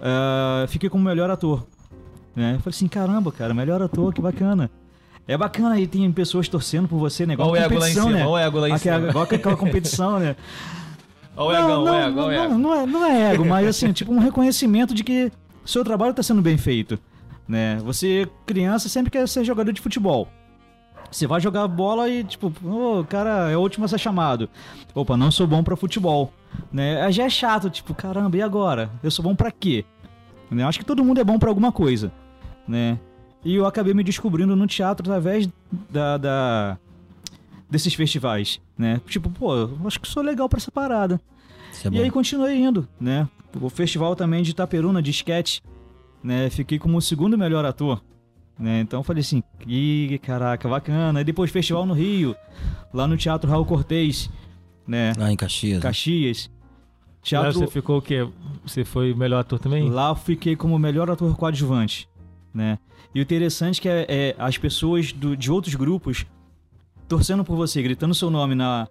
[0.00, 1.66] ah, fiquei como melhor ator,
[2.34, 2.54] né?
[2.56, 4.70] Eu falei assim, caramba, cara, melhor ator, que bacana.
[5.26, 7.34] É bacana aí, tem pessoas torcendo por você, né?
[7.34, 8.26] Igual Olha o ego lá em cima, né?
[8.26, 9.22] olha o ego lá em Aquela, cima.
[9.24, 10.34] aquela competição, né?
[11.36, 12.52] Olha o não, olha o ego, olha o ego.
[12.54, 15.30] não, não é, não é ego, mas assim, tipo um reconhecimento de que
[15.66, 16.98] seu trabalho está sendo bem feito,
[17.46, 17.76] né?
[17.84, 20.28] Você, criança, sempre quer ser jogador de futebol.
[21.10, 24.48] Você vai jogar bola e, tipo, ô, cara, é o último a ser chamado.
[24.94, 26.32] Opa, não sou bom pra futebol,
[26.70, 27.10] né?
[27.10, 28.90] Já é chato, tipo, caramba, e agora?
[29.02, 29.84] Eu sou bom pra quê?
[30.50, 30.64] Né?
[30.64, 32.12] Acho que todo mundo é bom pra alguma coisa,
[32.66, 32.98] né?
[33.44, 35.48] E eu acabei me descobrindo no teatro através
[35.90, 36.78] da, da-
[37.70, 39.00] desses festivais, né?
[39.06, 41.20] Tipo, pô, eu acho que sou legal pra essa parada.
[41.84, 43.28] É E aí continuei indo, né?
[43.60, 45.60] O festival também de Itaperuna, de sketch,
[46.22, 46.50] né?
[46.50, 48.02] Fiquei como o segundo melhor ator,
[48.58, 48.80] né?
[48.80, 51.20] Então eu falei assim, ih, caraca, bacana.
[51.20, 52.34] E depois festival no Rio,
[52.92, 54.30] lá no Teatro Raul Cortez,
[54.86, 55.12] né?
[55.16, 55.76] Lá em Caxias.
[55.76, 55.82] né?
[55.82, 56.50] Caxias.
[56.50, 57.52] Lá Teatro...
[57.60, 58.26] você ficou o quê?
[58.64, 59.88] Você foi o melhor ator também?
[59.90, 62.08] Lá eu fiquei como o melhor ator coadjuvante,
[62.54, 62.78] né?
[63.14, 66.24] E o interessante é que é, é as pessoas do- de outros grupos
[67.08, 68.86] torcendo por você, gritando seu nome na,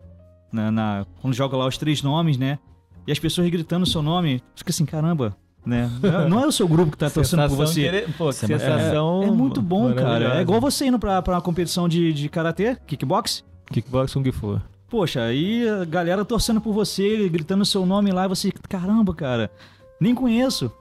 [0.52, 2.60] na, na- quando joga lá os três nomes, né?
[3.06, 5.36] E as pessoas gritando seu nome, fica assim, caramba,
[5.68, 5.92] né?
[6.30, 7.82] Não é- é o seu grupo que tá torcendo por você.
[7.88, 9.24] intere- Pô, que é sensação.
[9.24, 10.38] É muito bom, cara.
[10.38, 13.44] É igual você indo pra, pra uma competição de, de karatê, kickbox.
[13.72, 14.62] Kickbox Kung Fu.
[14.90, 19.52] Poxa, aí a galera torcendo por você, gritando seu nome lá, e você, caramba, cara,
[20.00, 20.72] nem conheço.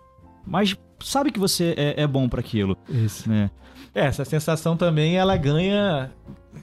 [0.46, 3.28] Mas sabe que você é, é bom pra aquilo, Isso.
[3.28, 3.50] né?
[3.96, 6.10] É, essa sensação também ela ganha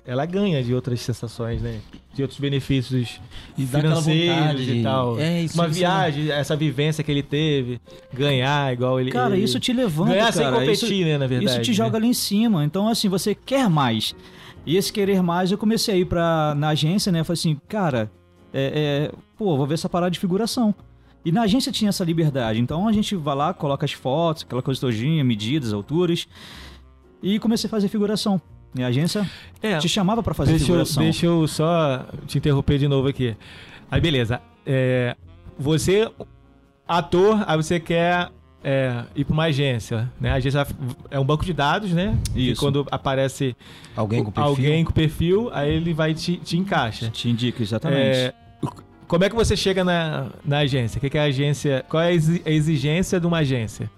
[0.05, 1.79] ela ganha de outras sensações, né?
[2.13, 3.19] De outros benefícios
[3.57, 5.19] E financeiros vontade e tal.
[5.19, 7.79] É, isso, Uma isso viagem, essa vivência que ele teve,
[8.13, 9.11] ganhar igual ele.
[9.11, 10.59] Cara, ele- isso te levanta, Ganhar sem cara.
[10.59, 11.51] competir, isso, né, na verdade.
[11.51, 11.73] isso te né?
[11.77, 12.63] joga ali em cima.
[12.63, 14.15] Então, assim, você quer mais.
[14.65, 17.23] E esse querer mais, eu comecei a ir pra, na agência, né?
[17.23, 18.11] Falei assim, cara,
[18.53, 20.73] é, é, pô, vou ver essa parada de figuração.
[21.25, 22.59] E na agência tinha essa liberdade.
[22.59, 26.27] Então a gente vai lá, coloca as fotos, aquela coisa todinha, medidas, alturas.
[27.23, 28.39] E comecei a fazer figuração.
[28.75, 29.27] E a agência
[29.61, 31.03] É, te chamava pra fazer deixa, eu, figuração.
[31.03, 33.35] deixa eu só te interromper de novo aqui.
[33.89, 34.41] Aí, beleza.
[34.65, 35.15] É,
[35.57, 36.11] você,
[36.87, 38.29] ator, aí você quer
[38.63, 40.31] é, ir pra uma agência, né?
[40.31, 40.65] A agência
[41.11, 42.17] é um banco de dados, né?
[42.35, 42.59] E Isso.
[42.61, 43.55] quando aparece
[43.95, 44.49] Alguém com perfil.
[44.49, 47.09] alguém com perfil, aí ele vai te, te encaixa.
[47.09, 48.01] Te indica, exatamente.
[48.01, 48.33] É,
[49.07, 50.97] como é que você chega na, na agência?
[50.97, 51.85] O que, que é a agência?
[51.87, 53.89] Qual é a exigência de uma agência?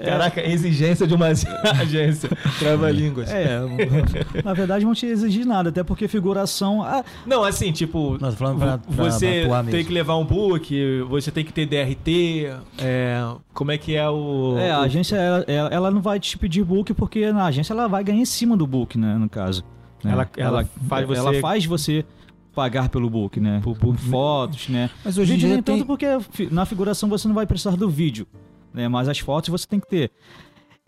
[0.00, 0.04] É.
[0.06, 1.26] Caraca, exigência de uma
[1.80, 2.28] agência.
[2.58, 3.30] Trava-línguas.
[3.30, 3.58] É,
[4.44, 6.82] na verdade não te exigir nada, até porque figuração.
[6.82, 9.86] ah, Não, assim, tipo, tô falando pra, pra, você pra tem mesmo.
[9.88, 14.56] que levar um book, você tem que ter DRT, é, como é que é o...
[14.58, 17.86] É, a agência ela, ela- ela não vai te pedir book porque na agência ela
[17.88, 19.16] vai ganhar em cima do book, né?
[19.18, 19.64] No caso.
[20.02, 20.12] né?
[20.12, 22.04] Ela- ela faz você- ela faz você
[22.54, 23.60] pagar pelo book, né?
[23.62, 24.90] Por Por, fotos, né?
[25.04, 25.76] Mas hoje em dia nem tem...
[25.76, 26.06] tanto porque
[26.50, 28.26] na figuração você não vai precisar do vídeo,
[28.72, 28.88] né?
[28.88, 30.10] Mas as fotos você tem que ter.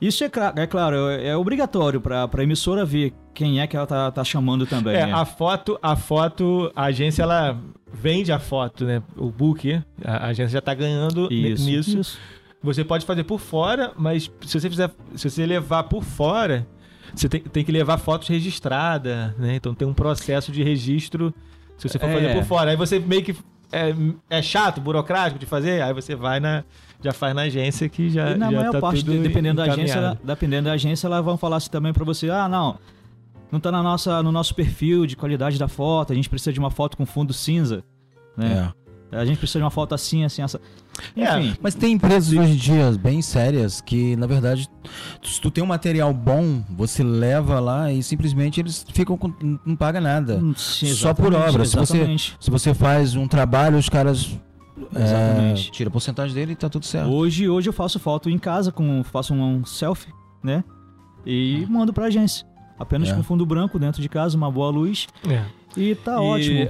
[0.01, 3.87] Isso é, é claro, é, é obrigatório pra, pra emissora ver quem é que ela
[3.87, 4.97] tá, tá chamando também.
[4.97, 5.13] É, né?
[5.13, 7.57] a foto, a foto, a agência, ela
[7.93, 9.01] vende a foto, né?
[9.17, 11.99] O book, a a agência já tá ganhando Isso, nisso.
[12.01, 12.19] isso.
[12.65, 16.67] Você pode fazer por fora, mas se você fizer, se você levar por fora,
[17.15, 19.55] você tem, tem que levar fotos registradas, né?
[19.57, 21.33] Então tem um processo de registro
[21.79, 22.15] se você for É.
[22.15, 22.71] fazer por fora.
[22.73, 23.37] Aí você meio que
[23.73, 23.95] é,
[24.29, 26.63] é chato, burocrático de fazer, aí você vai na
[27.03, 29.73] já faz na agência que já E na já maior tá parte, tudo dependendo da
[29.73, 32.79] agência, ela- dependendo da agência, elas vão falar assim também pra você, ah, não,
[33.51, 36.59] não tá na nossa, no nosso perfil de qualidade da foto, a gente precisa de
[36.61, 37.83] uma foto com fundo cinza,
[38.37, 38.73] né?
[38.79, 38.83] É.
[39.15, 40.59] A gente precisa de uma foto assim, assim, essa.
[41.15, 44.67] É, Enfim, Mas tem empresas hoje em dia bem sérias que, na verdade,
[45.23, 49.31] se tu tem um material bom, você leva lá e simplesmente eles ficam com.
[49.67, 50.37] não paga nada.
[50.43, 52.37] hum, sim, só por obra, se você- Exatamente.
[52.41, 54.31] Se você faz um trabalho, os caras.
[54.95, 55.71] É, Exatamente.
[55.71, 57.11] tira a porcentagem dele e tá tudo certo.
[57.11, 60.63] Hoje, hoje eu faço foto em casa, com, faço um selfie, né?
[61.25, 62.47] E mando pra agência.
[62.79, 63.15] Apenas É.
[63.15, 65.07] com fundo branco dentro de casa, uma boa luz.
[65.29, 65.45] É.
[65.77, 66.69] E tá E- ótimo.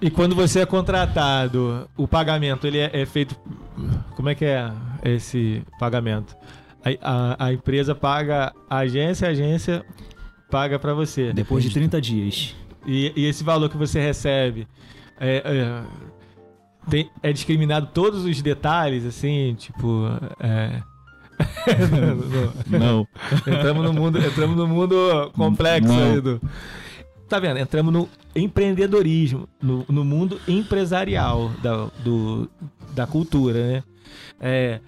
[0.00, 3.34] E quando você é contratado, o pagamento ele é, é feito.
[4.14, 4.70] Como é que é
[5.04, 6.34] esse pagamento?
[6.84, 9.84] A, a- a empresa paga a agência, a agência
[10.50, 11.32] paga pra você.
[11.32, 12.54] Depois de 30 dias.
[12.86, 14.66] E, e esse valor que você recebe
[15.18, 15.82] é, é,
[16.90, 20.04] tem- é discriminado todos os detalhes, assim, tipo.
[20.40, 20.82] é-
[22.68, 23.06] Não.
[23.46, 26.12] entramos no mundo, entramos no mundo complexo Não.
[26.12, 26.40] aí do.
[27.28, 27.58] Tá vendo?
[27.58, 32.48] Entramos no empreendedorismo, no, no mundo empresarial da, do,
[32.94, 33.82] da cultura, né?
[34.40, 34.80] É,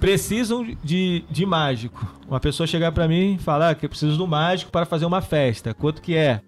[0.00, 2.04] precisam de, de mágico.
[2.26, 5.20] Uma pessoa chegar pra mim e falar que eu preciso do mágico para fazer uma
[5.20, 5.74] festa.
[5.74, 6.40] Quanto que é?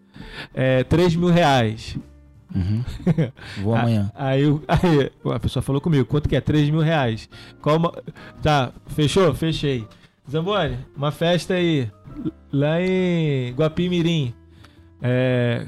[0.55, 1.99] É 3 mil reais.
[2.55, 2.85] Uhum.
[3.63, 4.11] Vou amanhã.
[4.15, 6.41] Aí, o- aí a pessoa falou comigo, quanto que é?
[6.41, 7.29] 3 mil reais.
[7.61, 7.93] Qual uma...
[8.43, 9.35] Tá, fechou?
[9.35, 9.87] Fechei.
[10.31, 11.91] Zamboni, uma festa aí,
[12.53, 14.33] lá em Guapimirim.
[15.01, 15.67] É...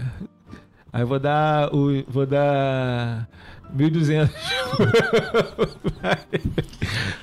[0.93, 2.05] Aí eu vou dar o...
[2.07, 3.29] vou dar
[3.77, 4.31] 1.200.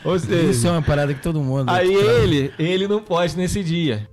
[0.03, 1.69] Ou Isso seja, é uma parada que todo mundo.
[1.69, 4.07] aí ele, ele não pode nesse dia.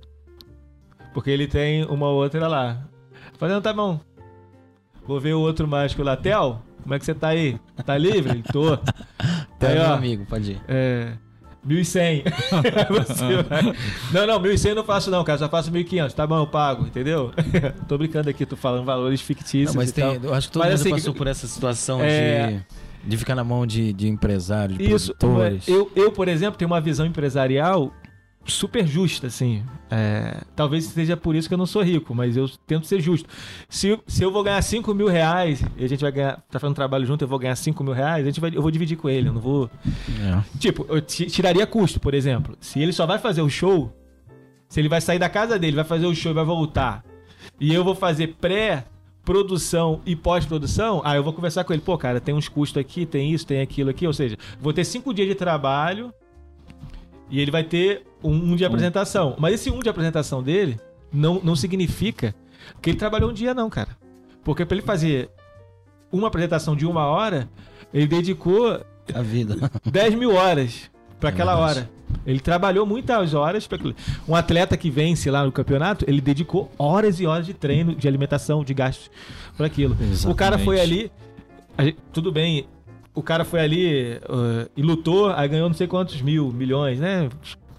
[1.13, 2.83] Porque ele tem uma outra lá.
[3.37, 3.99] Falando, tá bom.
[5.09, 6.15] Vou ver o outro mágico lá.
[6.15, 7.57] Theo, como é que você tá aí?
[7.83, 8.43] Tá livre?
[8.53, 8.77] Tô.
[8.77, 10.61] Tá, Aí, meu amigo, pode ir.
[10.67, 11.13] é,
[11.67, 12.23] 1.100.
[12.93, 13.73] Você vai-
[14.13, 15.39] Não, não, 1.100 eu não faço não, cara.
[15.39, 16.13] Só faço 1.500.
[16.13, 17.31] Tá bom, eu pago, entendeu?
[17.89, 20.73] tô brincando aqui, tô falando valores fictícios Não, mas tem, eu acho que todo Mas,
[20.73, 22.63] mundo assim, passou por essa situação é-
[23.03, 25.67] de, de ficar na mão de, de empresários, de Isso, produtores.
[25.67, 27.91] eu, eu, por exemplo, tenho uma visão empresarial
[28.45, 29.63] super justa, assim.
[29.91, 33.29] É, talvez seja por isso que eu não sou rico, mas eu tento ser justo.
[33.67, 36.75] Se, se eu vou ganhar 5 mil reais e a gente vai ganhar, tá fazendo
[36.75, 39.09] trabalho junto, eu vou ganhar 5 mil reais, a gente vai, eu vou dividir com
[39.09, 39.69] ele, eu não vou.
[39.87, 40.57] É.
[40.57, 42.55] Tipo, eu ti- tiraria custo, por exemplo.
[42.59, 43.93] Se ele só vai fazer o show,
[44.67, 47.03] se ele vai sair da casa dele, vai fazer o show e vai voltar,
[47.59, 51.81] e eu vou fazer pré-produção e pós-produção, aí eu vou conversar com ele.
[51.81, 54.05] Pô, cara, tem uns custos aqui, tem isso, tem aquilo aqui.
[54.07, 56.13] Ou seja, vou ter cinco dias de trabalho
[57.29, 59.35] e ele vai ter um, um de apresentação.
[59.37, 60.79] Mas esse um de apresentação dele
[61.11, 62.33] não, não significa
[62.81, 63.97] que ele trabalhou um dia, não, cara.
[64.43, 65.29] Porque pra ele fazer
[66.11, 67.49] uma apresentação de uma hora,
[67.93, 69.55] ele dedicou A vida.
[69.85, 71.89] 10 mil horas pra É aquela hora.
[72.25, 73.67] Ele trabalhou muitas horas.
[73.67, 73.77] pra.
[74.27, 78.07] Um atleta que vence lá no campeonato, ele dedicou horas e horas de treino, de
[78.07, 79.11] alimentação, de gastos
[79.55, 79.93] para aquilo.
[79.93, 80.65] O cara Exatamente.
[80.65, 81.11] foi ali.
[81.79, 82.67] gente- tudo bem.
[83.19, 87.27] O cara foi ali uh, e lutou, aí ganhou não sei quantos mil, milhões, né?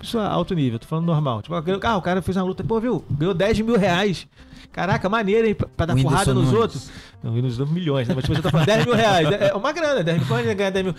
[0.03, 1.41] Isso é alto nível, tô falando normal.
[1.41, 3.03] Tipo, ganhou- ah, o cara fez uma luta, pô, viu?
[3.11, 4.29] Ganhou 10 mil reais.
[4.71, 5.55] Caraca, maneiro, hein?
[5.55, 6.61] Pra, pra dar Whindersson porrada nos Nunes.
[6.61, 6.91] outros.
[7.23, 8.15] Não, deu milhões, né?
[8.15, 9.29] Mas tipo, você tá falando 10 mil reais.
[9.33, 10.95] É uma grana, 10 mil, quando ele ganha 10 mil.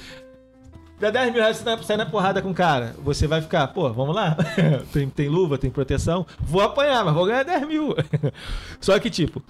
[0.99, 2.95] Dá 10 mil reais você tá- sai na porrada com o cara.
[3.03, 4.35] Você vai ficar, pô, vamos lá.
[4.91, 6.25] tem, tem luva, tem proteção.
[6.39, 7.95] Vou apanhar, mas vou ganhar 10 mil.
[8.81, 9.41] Só que, tipo,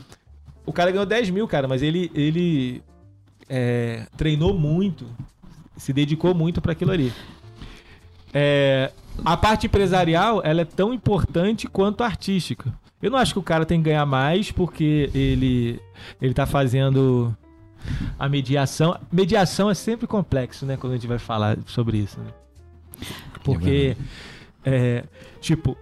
[0.65, 2.83] o cara ganhou 10 mil, cara, mas ele, ele
[3.53, 5.05] é, treinou muito,
[5.75, 7.11] se dedicou muito para aquilo ali.
[8.33, 8.93] É,
[9.25, 12.73] a parte empresarial, ela é tão importante quanto a artística.
[13.01, 15.81] Eu não acho que o cara tem que ganhar mais porque ele,
[16.21, 17.35] ele tá fazendo
[18.17, 18.97] a mediação.
[19.11, 20.77] Mediação é sempre complexo, né?
[20.77, 22.31] Quando a gente vai falar sobre isso, né?
[23.43, 23.97] Porque,
[24.63, 25.03] é,
[25.41, 25.75] tipo,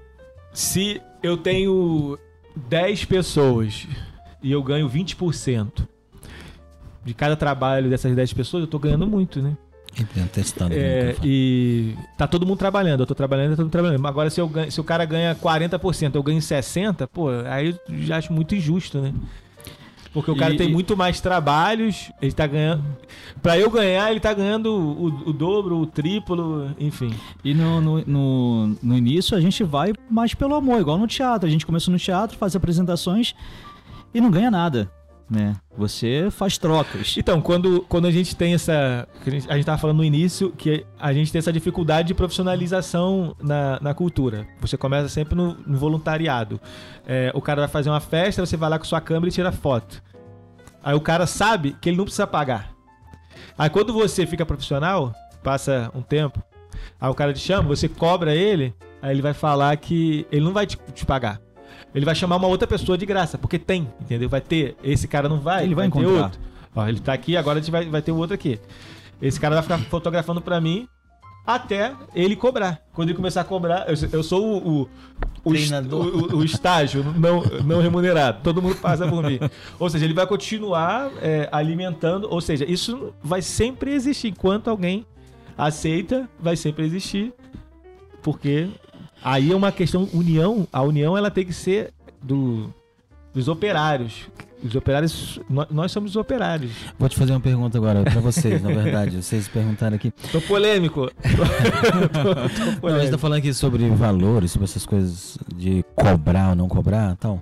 [0.52, 2.18] se eu tenho
[2.56, 3.86] 10 pessoas
[4.42, 5.88] e eu ganho 20%
[7.10, 9.58] de cada trabalho dessas 10 pessoas, eu tô ganhando muito, né?
[10.00, 10.74] Entendo, testando.
[10.76, 14.06] É, e tá todo mundo trabalhando, eu tô trabalhando, tá todo mundo trabalhando.
[14.08, 17.80] Agora, se, eu ganho, se o cara ganha 40%, eu ganho 60%, pô, aí eu
[18.04, 19.12] já acho muito injusto, né?
[20.14, 22.84] Porque o cara E- tem e- muito mais trabalhos, ele tá ganhando.
[23.42, 27.12] Pra eu ganhar, ele tá ganhando o, o dobro, o triplo, enfim.
[27.44, 31.48] E no, no, no, no início a gente vai mais pelo amor, igual no teatro.
[31.48, 33.34] A gente começa no teatro, faz apresentações
[34.14, 34.92] e não ganha nada,
[35.30, 35.56] né?
[35.78, 37.16] Você faz trocas.
[37.18, 39.08] Então, quando, quando a gente tem essa.
[39.26, 42.14] A gente, a gente tava falando no início que a gente tem essa dificuldade de
[42.14, 44.48] profissionalização na, na cultura.
[44.60, 46.60] Você começa sempre no, no voluntariado.
[47.06, 49.52] É, o cara vai fazer uma festa, você vai lá com sua câmera e tira
[49.52, 50.02] foto.
[50.84, 52.72] Aí o cara sabe que ele não precisa pagar.
[53.58, 55.14] Aí quando você fica profissional,
[55.44, 56.42] passa um tempo,
[57.00, 60.54] aí o cara te chama, você cobra ele, aí ele vai falar que ele não
[60.54, 61.42] vai te, te pagar.
[61.94, 64.30] Ele vai chamar uma outra pessoa de graça, porque tem, entendeu?
[64.30, 64.76] Vai ter.
[64.84, 66.24] Esse cara não vai, Ele vai ter encontrar.
[66.26, 66.40] outro.
[66.76, 68.60] Ó, ele tá aqui, agora a gente vai, vai ter o outro aqui.
[69.22, 70.88] Esse cara vai ficar fotografando pra mim
[71.46, 72.80] até ele cobrar.
[72.94, 74.90] Quando ele começar a cobrar, eu, eu sou o, o,
[75.52, 78.42] o- o estágio não, não remunerado.
[78.44, 79.40] Todo mundo passa por mim.
[79.80, 82.28] Ou seja, ele vai continuar é, alimentando.
[82.30, 84.28] Ou seja, isso vai sempre existir.
[84.28, 85.06] Enquanto alguém
[85.58, 87.34] aceita, vai sempre existir.
[88.22, 88.68] Porque
[89.24, 90.68] aí é uma questão união.
[90.72, 91.92] A união ela tem que ser
[92.22, 92.74] do,
[93.34, 94.28] dos operários.
[94.62, 96.72] Os operários, nó- nós somos os operários.
[96.98, 99.16] Vou te fazer uma pergunta agora pra vocês, na verdade.
[99.24, 100.12] Vocês perguntaram aqui.
[100.34, 101.10] Tô polêmico.
[102.12, 103.12] tô, tô Não, a gente polêmico.
[103.12, 107.42] tá falando aqui sobre valores, sobre essas coisas de cobrar ou não cobrar e tal.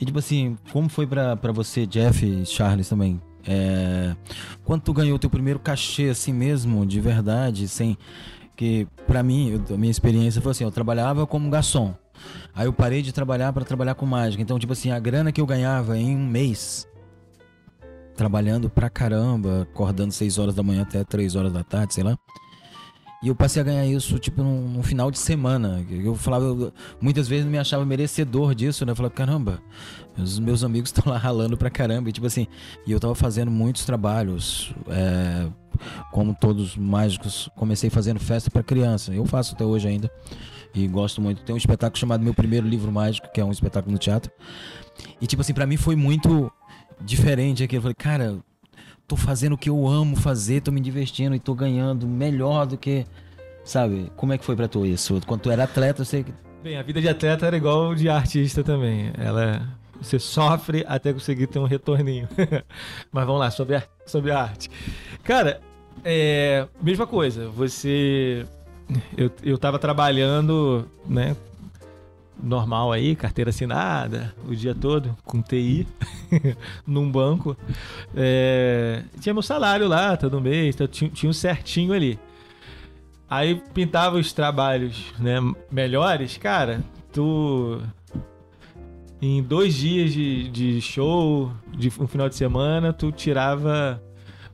[0.00, 3.20] E tipo assim, como foi pra, pra você, Jeff e Charles também?
[3.46, 4.16] É,
[4.64, 7.98] quando tu ganhou teu primeiro cachê assim mesmo, de verdade, sem
[8.60, 11.94] que pra mim, a minha experiência foi assim, eu trabalhava como garçom.
[12.54, 14.42] Aí eu parei de trabalhar pra trabalhar com mágica.
[14.42, 16.86] Então, tipo assim, a grana que eu ganhava em um mês
[18.14, 22.18] trabalhando pra caramba, acordando 6 horas da manhã até 3 horas da tarde, sei lá.
[23.22, 25.84] E eu passei a ganhar isso, tipo, num, num final de semana.
[25.90, 28.92] Eu falava, eu, muitas vezes me achava merecedor disso, né?
[28.92, 29.62] Eu falava, caramba,
[30.16, 32.08] os meus amigos estão lá ralando pra caramba.
[32.08, 32.46] E tipo assim,
[32.86, 34.74] e eu tava fazendo muitos trabalhos.
[34.88, 35.48] é,
[36.10, 39.12] como todos os mágicos, comecei fazendo festa pra criança.
[39.12, 40.10] Eu faço até hoje ainda.
[40.74, 41.42] E gosto muito.
[41.42, 44.30] Tem um espetáculo chamado Meu Primeiro Livro Mágico, que é um espetáculo no teatro.
[45.20, 46.50] E tipo assim, pra mim foi muito
[47.00, 47.78] diferente aquilo.
[47.78, 48.38] Eu falei, cara,
[49.10, 52.78] tô fazendo o que eu amo fazer, tô me divertindo e tô ganhando melhor do
[52.78, 53.04] que.
[53.64, 54.10] Sabe?
[54.16, 55.20] Como é que foi pra tu isso?
[55.26, 56.32] Quando tu era atleta, eu sei que.
[56.62, 59.10] Bem, a vida de atleta era igual de artista também.
[59.18, 59.68] Ela.
[60.00, 62.28] Você sofre até conseguir ter um retorninho.
[63.10, 64.70] Mas vamos lá, sobre a, sobre a arte.
[65.24, 65.60] Cara,
[66.04, 66.68] é.
[66.80, 67.48] Mesma coisa.
[67.48, 68.46] Você.
[69.16, 71.36] Eu, eu tava trabalhando, né?
[72.42, 75.86] Normal aí, carteira assinada, o dia todo, com TI,
[76.86, 77.56] num banco.
[78.14, 82.18] É, tinha meu salário lá todo mês, então tinha, tinha um certinho ali.
[83.28, 85.36] Aí pintava os trabalhos né,
[85.70, 86.82] melhores, cara,
[87.12, 87.80] tu.
[89.22, 94.02] Em dois dias de, de show, de um final de semana, tu tirava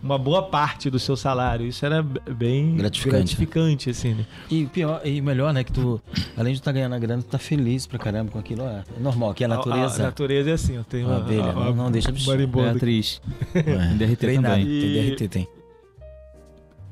[0.07, 1.67] uma boa parte do seu salário.
[1.67, 3.17] Isso era bem Gratificante.
[3.37, 4.27] gratificante assim, né?
[4.51, 5.63] E pior, e melhor, né?
[5.65, 6.01] Que tu,
[6.37, 8.63] além de estar ganhando a grana, tu tá feliz pra caramba com aquilo.
[8.63, 10.03] É normal, que é a natureza.
[10.03, 13.21] A, a natureza é assim, eu tenho A uma abelha, não- não deixa É atriz.
[13.55, 13.63] É,
[13.95, 14.81] DRT treinado, também.
[14.81, 15.49] tem E- DRT, tem.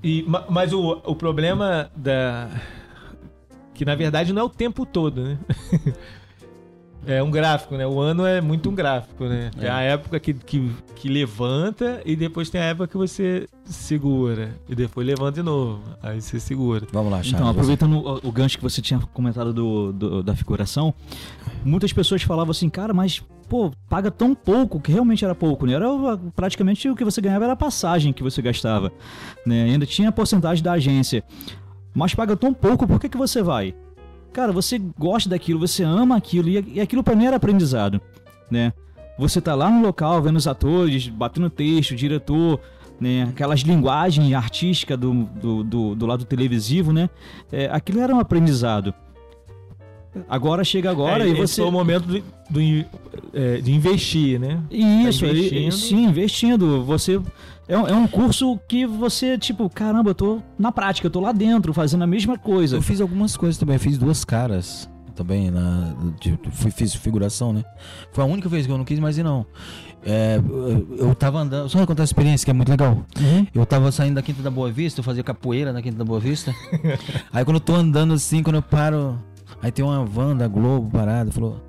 [0.03, 2.51] E, ma- mas o, o problema da.
[3.73, 5.39] Que na verdade não é o tempo todo, né?
[7.07, 7.87] É um gráfico, né?
[7.87, 9.51] O ano é muito um gráfico, né?
[9.59, 9.71] Tem É.
[9.71, 14.55] a época que, que, que levanta e depois tem a época que você segura.
[14.69, 15.81] E depois levanta de novo.
[16.03, 16.87] Aí você segura.
[16.93, 17.33] Vamos lá, Charles.
[17.35, 20.95] Então, aproveitando o, o gancho que você tinha comentado do, do- da figuração,
[21.65, 25.75] muitas pessoas falavam assim, cara, mas, pô, paga tão pouco, que realmente era pouco, né?
[25.75, 25.87] Era
[26.35, 28.93] praticamente o que você ganhava era a passagem que você gastava,
[29.47, 29.65] né?
[29.65, 31.23] Ainda tinha a porcentagem da agência.
[31.95, 33.75] Mas paga tão pouco, por que, que você vai?
[34.35, 38.01] Cara, você gosta daquilo, você ama aquilo, e, e aquilo pra mim era aprendizado,
[38.51, 38.73] né?
[39.17, 42.61] Você tá lá no local, vendo os atores, batendo texto, diretor,
[43.01, 43.29] né?
[43.31, 47.09] Aquelas linguagens artísticas do, do, do, do lado televisivo, né?
[47.53, 48.93] É, aquilo era um aprendizado.
[50.29, 51.61] Agora chega agora É, e esse você.
[51.63, 52.85] foi o momento do, do in-
[53.33, 54.61] é, de investir, né?
[54.71, 55.73] Isso, Tá aí, investindo.
[55.73, 56.85] sim, investindo.
[56.85, 57.21] Você.
[57.69, 61.21] É, um- é um curso que você, tipo, caramba, eu tô na prática, eu tô
[61.21, 62.77] lá dentro fazendo a mesma coisa.
[62.77, 67.53] Eu fiz algumas coisas também, eu fiz duas caras também, na, de, fui, fiz figuração,
[67.53, 67.65] né?
[68.13, 69.47] Foi a única vez que eu não quis mais ir, não.
[70.05, 73.03] É, eu, eu tava andando, só contar a experiência que é muito legal.
[73.55, 76.21] Eu tava saindo da Quinta da Boa Vista, eu fazia capoeira na Quinta da Boa
[76.21, 76.53] Vista.
[77.33, 79.19] aí quando eu tô andando assim, quando eu paro,
[79.65, 81.61] aí tem uma van da Globo parada, falou: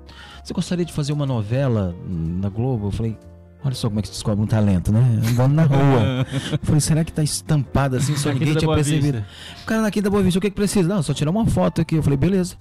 [0.44, 2.88] Você gostaria de fazer uma novela na Globo?
[2.88, 3.18] Eu falei.
[3.64, 5.00] Olha só como é que se descobre um talento, né?
[5.28, 6.26] Andando na rua.
[6.52, 9.24] Eu falei, será que tá estampado assim, só ninguém da tinha percebido?
[9.62, 10.86] O cara na Quinta Boa Vista, o que que precisa?
[10.88, 11.96] Não, só tirar uma foto aqui.
[11.96, 12.54] Eu falei, beleza.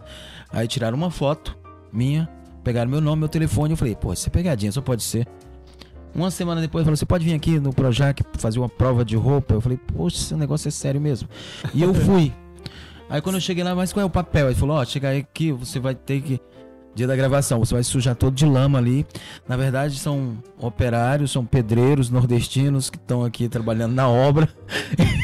[0.52, 1.56] Aí tiraram uma foto
[1.94, 2.28] minha,
[2.64, 3.74] pegaram meu nome, meu telefone.
[3.74, 5.28] Eu falei, pô, isso é pegadinha, só pode ser.
[6.16, 9.54] Uma semana depois, falou, você pode vir aqui no Projac fazer uma prova de roupa?
[9.54, 11.30] Eu falei, poxa, esse negócio é sério mesmo.
[11.72, 12.34] E eu fui.
[13.16, 14.48] Aí quando eu cheguei lá, mas qual é o papel?
[14.48, 16.40] Ele falou, ó, chegar aqui, você vai ter que...
[16.94, 19.06] Dia da gravação, você vai sujar todo de lama ali.
[19.50, 24.48] Na verdade, são operários, são pedreiros nordestinos que estão aqui trabalhando na obra.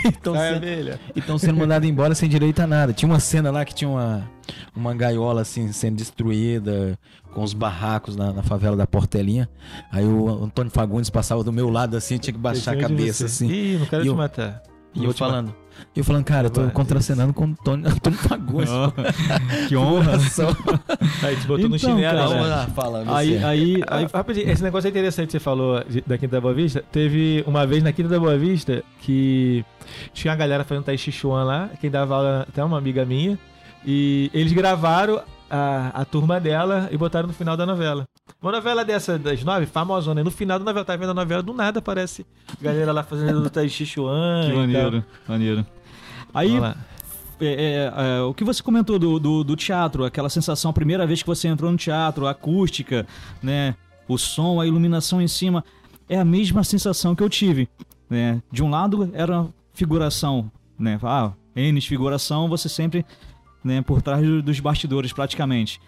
[0.36, 2.92] É sendo- e estão sendo mandados embora sem direito a nada.
[2.92, 4.28] Tinha uma cena lá que tinha uma,
[4.76, 6.98] uma gaiola assim sendo destruída,
[7.34, 9.48] com os barracos na, na favela da Portelinha.
[9.92, 13.48] Aí o Antônio Fagundes passava do meu lado assim, tinha que baixar a cabeça assim.
[13.50, 14.62] Ih, não quero E te eu- matar.
[14.94, 15.56] E eu te falando.
[15.96, 18.70] E eu falando, cara, eu tô Vai, contracenando com o Antônio, Antônio Fagundes.
[19.68, 20.12] que honra.
[21.24, 22.18] Aí te botou no Então, chinelo.
[22.18, 22.36] cara, né?
[22.36, 23.04] Vamos lá, fala.
[23.04, 23.12] Você.
[23.12, 26.42] Aí, aí, Ah, aí rapidinho, esse negócio é interessante que você falou da Quinta da
[26.42, 26.84] Boa Vista.
[26.92, 29.66] Teve uma vez na Quinta da Boa Vista que
[30.14, 33.40] tinha a galera fazendo Tai Chi Chuan lá, quem dava aula até uma amiga minha,
[33.86, 38.06] e eles gravaram a, a turma dela e botaram no final da novela.
[38.42, 41.44] Uma novela dessa das nove, famosona, e no final da novela, tá vendo a novela,
[41.44, 42.26] do nada aparece
[42.60, 44.48] a galera lá fazendo Tai Chi Chuan.
[44.50, 45.66] que maneiro, maneiro.
[46.34, 46.74] Aí, é,
[47.42, 51.22] é, é, o que você comentou do, do, do teatro, aquela sensação, a primeira vez
[51.22, 53.06] que você entrou no teatro, a acústica,
[53.44, 53.76] né?
[54.08, 55.64] O som, a iluminação em cima,
[56.10, 57.70] é a mesma sensação que eu tive.
[58.10, 58.42] Né?
[58.52, 61.00] De um lado era figuração, né?
[61.04, 63.06] Ah, N figuração, você sempre
[63.64, 65.80] né, por trás do- dos bastidores, praticamente.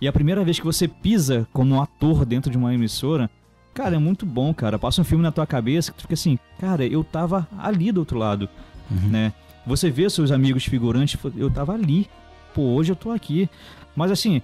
[0.00, 3.30] E a primeira vez que você pisa como um ator dentro de uma emissora,
[3.74, 4.78] cara, é muito bom, cara.
[4.78, 8.00] Passa um filme na tua cabeça que tu fica assim, cara, eu tava ali do
[8.00, 8.48] outro lado,
[8.90, 9.32] né?
[9.66, 12.08] Você vê seus amigos figurantes, eu tava ali.
[12.54, 13.48] Pô, hoje eu tô aqui.
[13.94, 14.40] Mas assim,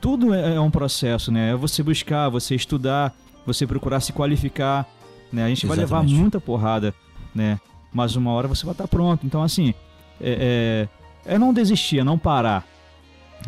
[0.00, 1.52] tudo é é um processo, né?
[1.52, 3.14] É você buscar, você estudar,
[3.46, 4.86] você procurar se qualificar,
[5.32, 5.44] né?
[5.44, 6.20] A gente vai levar Exatamente.
[6.20, 6.94] muita porrada,
[7.34, 7.58] né?
[7.92, 9.26] Mas uma hora você vai estar pronto.
[9.26, 9.74] Então, assim,
[10.20, 10.88] é,
[11.26, 12.66] é, é não desistir, é não parar,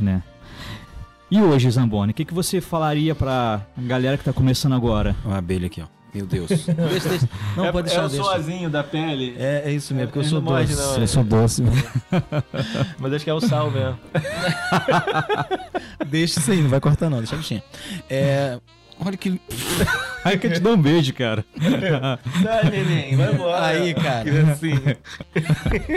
[0.00, 0.22] né?
[1.34, 5.16] E hoje, Zamboni, o que, que você falaria pra galera que tá começando agora?
[5.24, 5.86] Uma abelha aqui, ó.
[6.14, 6.46] Meu Deus.
[6.64, 7.28] deixa, deixa.
[7.56, 8.22] Não, é, pode deixar, é o deixa.
[8.22, 9.34] sozinho da pele.
[9.36, 10.86] É, é isso mesmo, porque eu Ele sou morde, doce.
[10.86, 11.02] não, é.
[11.02, 11.62] eu sou doce.
[13.00, 13.98] Mas acho que é o sal mesmo.
[16.06, 17.64] deixa isso aí, não vai cortar não, deixa a bichinha.
[18.08, 18.60] É,
[19.04, 19.40] olha que...
[20.24, 21.44] Aí que eu te dou um beijo, cara.
[21.60, 23.66] Sai, neném, vai embora.
[23.66, 24.22] Aí, cara.
[24.22, 24.98] Criancinha.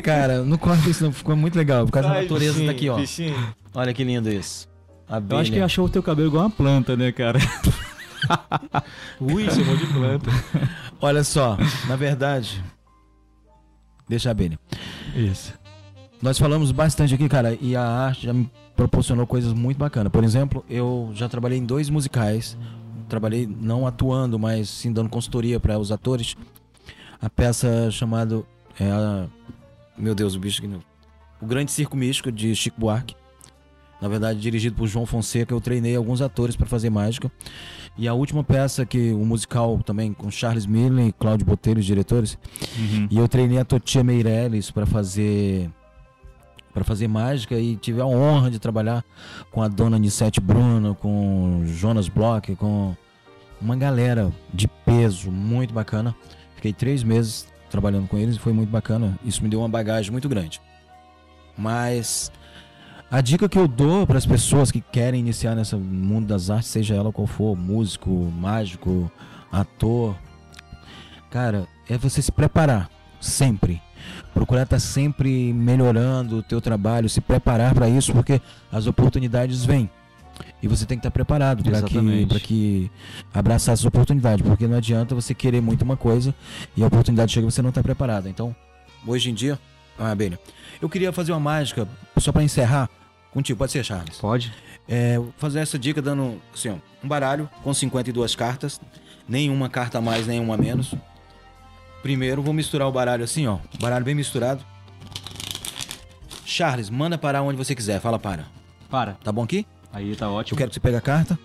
[0.03, 2.75] Cara, não corta isso não, ficou muito legal, por causa da Sai, natureza bichinho, tá
[2.75, 2.97] aqui, ó.
[2.97, 3.53] bichinho.
[3.75, 4.67] Olha que lindo isso.
[5.07, 5.37] Abelha.
[5.37, 7.39] Eu acho que achou o teu cabelo igual uma planta, né, cara?
[9.19, 10.29] Ui, chamou de planta.
[10.99, 12.63] Olha só, na verdade...
[14.09, 14.57] Deixa a abelha.
[15.15, 15.53] Isso.
[16.21, 20.11] Nós falamos bastante aqui, cara, e a arte já me proporcionou coisas muito bacanas.
[20.11, 22.57] Por exemplo, eu já trabalhei em dois musicais.
[23.09, 26.35] Trabalhei não atuando, mas sim dando consultoria para os atores.
[27.21, 28.43] A peça chamada.
[28.79, 29.27] É
[29.97, 30.67] meu Deus, o bicho que.
[31.41, 33.15] O Grande Circo Místico de Chico Buarque.
[34.01, 37.31] Na verdade, dirigido por João Fonseca, eu treinei alguns atores para fazer mágica.
[37.97, 41.85] E a última peça, que o musical também com Charles Miller e Cláudio Botelho, os
[41.85, 42.37] diretores,
[43.09, 45.69] e eu treinei a Totia Meirelles para fazer
[46.73, 49.03] para fazer mágica e tive a honra de trabalhar
[49.49, 52.95] com a dona Nissete Bruno, com Jonas Bloch, com
[53.59, 56.15] uma galera de peso muito bacana.
[56.55, 59.17] Fiquei três meses trabalhando com eles e foi muito bacana.
[59.25, 60.61] Isso me deu uma bagagem muito grande.
[61.57, 62.31] Mas
[63.09, 66.67] A dica que eu dou para as pessoas que querem iniciar nesse mundo das artes,
[66.67, 69.09] seja ela qual for, músico, mágico,
[69.49, 70.13] ator,
[71.29, 72.89] cara, é você se preparar
[73.21, 73.81] sempre.
[74.33, 78.41] Procurar estar sempre melhorando o teu trabalho, se preparar para isso, porque
[78.71, 79.89] as oportunidades vêm.
[80.61, 82.91] E você tem que estar preparado para que, pra que
[83.33, 86.35] abraçar essas oportunidades, porque não adianta você querer muito uma coisa
[86.75, 88.27] e a oportunidade chega e você não está preparado.
[88.27, 88.55] Então,
[89.05, 89.57] hoje em dia,
[89.97, 90.39] ah, abelha,
[90.81, 92.89] eu queria fazer uma mágica, só para encerrar,
[93.31, 94.17] contigo, pode ser, Charles?
[94.17, 94.53] Pode?
[94.87, 98.79] É, vou fazer essa dica dando assim, ó, um baralho com 52 cartas,
[99.27, 100.93] nenhuma carta a mais, nenhuma a menos.
[102.01, 104.63] Primeiro vou misturar o baralho assim, ó, baralho bem misturado.
[106.45, 108.45] Charles, manda parar onde você quiser, fala para.
[108.89, 109.13] Para.
[109.23, 109.65] Tá bom aqui?
[109.91, 110.57] Aí tá Eu ótimo.
[110.57, 111.37] quero que você pegue a carta.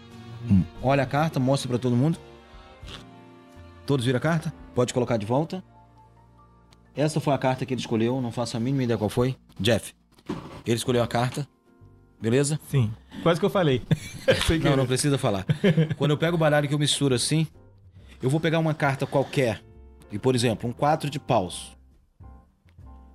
[0.48, 0.62] Hum.
[0.80, 2.18] Olha a carta, mostra pra todo mundo.
[3.84, 4.52] Todos viram a carta?
[4.74, 5.62] Pode colocar de volta.
[6.94, 9.36] Essa foi a carta que ele escolheu, não faço a mínima ideia qual foi.
[9.58, 9.94] Jeff,
[10.66, 11.46] ele escolheu a carta.
[12.20, 12.60] Beleza?
[12.68, 12.92] Sim.
[13.22, 13.82] Quase que eu falei.
[14.62, 15.44] Não, não precisa falar.
[15.98, 17.48] Quando eu pego o baralho que eu misturo assim,
[18.22, 19.60] eu vou pegar uma carta qualquer.
[20.10, 21.76] E, por exemplo, um 4 de paus.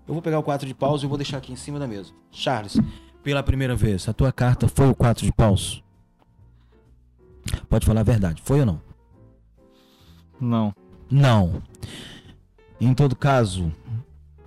[0.06, 2.12] Eu vou pegar o 4 de paus e vou deixar aqui em cima da mesa.
[2.32, 2.78] Charles,
[3.24, 5.84] pela primeira vez, a tua carta foi o 4 de paus?
[7.70, 8.82] Pode falar a verdade, foi ou não?
[10.40, 10.74] Não.
[11.10, 11.62] Não.
[12.80, 13.72] Em todo caso,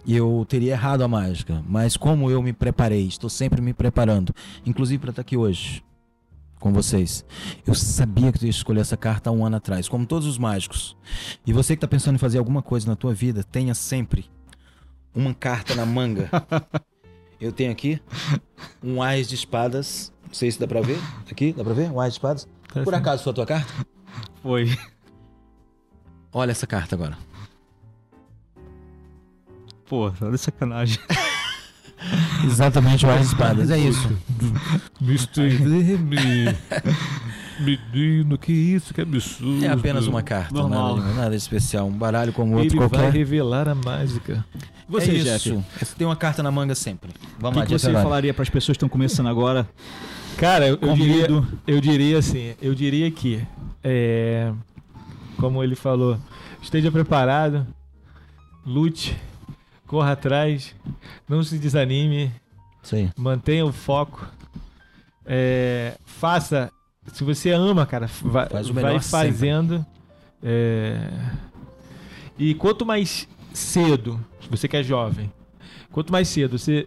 [0.07, 5.01] eu teria errado a mágica, mas como eu me preparei, estou sempre me preparando, inclusive
[5.01, 5.83] para estar aqui hoje
[6.61, 7.24] com vocês.
[7.66, 10.39] Eu sabia que tu ia escolher essa carta há um ano atrás, como todos os
[10.39, 10.97] mágicos.
[11.47, 14.31] E você que está pensando em fazer alguma coisa na tua vida, tenha sempre
[15.14, 16.31] uma carta na manga.
[17.41, 18.01] Eu tenho aqui
[18.85, 20.12] um ás de espadas.
[20.26, 20.99] Não sei se dá pra ver.
[21.31, 21.91] Aqui, dá pra ver?
[21.91, 22.45] Um ás de espadas.
[22.68, 23.01] Tá Por assim.
[23.01, 23.87] acaso foi a tua carta?
[24.43, 24.78] Foi.
[26.33, 27.16] Olha essa carta agora.
[29.91, 30.99] Pô, tá de sacanagem.
[32.47, 33.70] Exatamente o de espadas.
[33.70, 34.09] É isso.
[35.03, 35.99] Mr.
[37.59, 39.62] Menino, que isso, que absurdo.
[39.64, 40.97] É apenas uma carta, Normal.
[40.97, 41.86] nada, de- nada especial.
[41.88, 43.12] Um baralho como outro Ele vai qualquer.
[43.12, 44.43] revelar a mágica.
[44.88, 45.64] Você, é Jeff, isso.
[45.78, 47.11] Você tem uma carta na manga sempre.
[47.11, 48.03] o Vamos que, lá, que você Arara.
[48.05, 49.68] falaria para as pessoas que estão começando agora?
[50.38, 51.26] Cara, eu, eu diria,
[51.66, 53.45] eu diria assim, eu diria que,
[53.84, 54.53] é,
[55.36, 56.16] como ele falou,
[56.62, 57.66] esteja preparado,
[58.64, 59.14] lute,
[59.91, 60.72] corra atrás,
[61.28, 62.30] não se desanime,
[62.93, 63.11] aí.
[63.16, 64.24] mantenha o foco,
[65.26, 66.70] é, faça,
[67.12, 69.84] se você ama, cara, vai, Faz vai fazendo,
[70.45, 71.11] é,
[72.38, 75.28] e quanto mais cedo, se você que é jovem,
[75.91, 76.86] quanto mais cedo você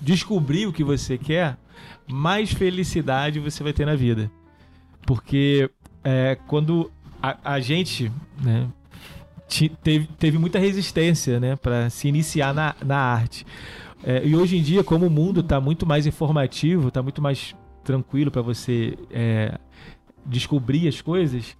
[0.00, 1.58] descobrir o que você quer,
[2.06, 4.30] mais felicidade você vai ter na vida.
[5.04, 5.68] Porque
[6.04, 8.68] é, quando a, a gente né,
[9.82, 13.46] teve, teve muita resistência né, para se iniciar na, na arte.
[14.04, 17.54] É, e hoje em dia, como o mundo está muito mais informativo, está muito mais
[17.82, 19.58] tranquilo para você é,
[20.24, 21.56] descobrir as coisas,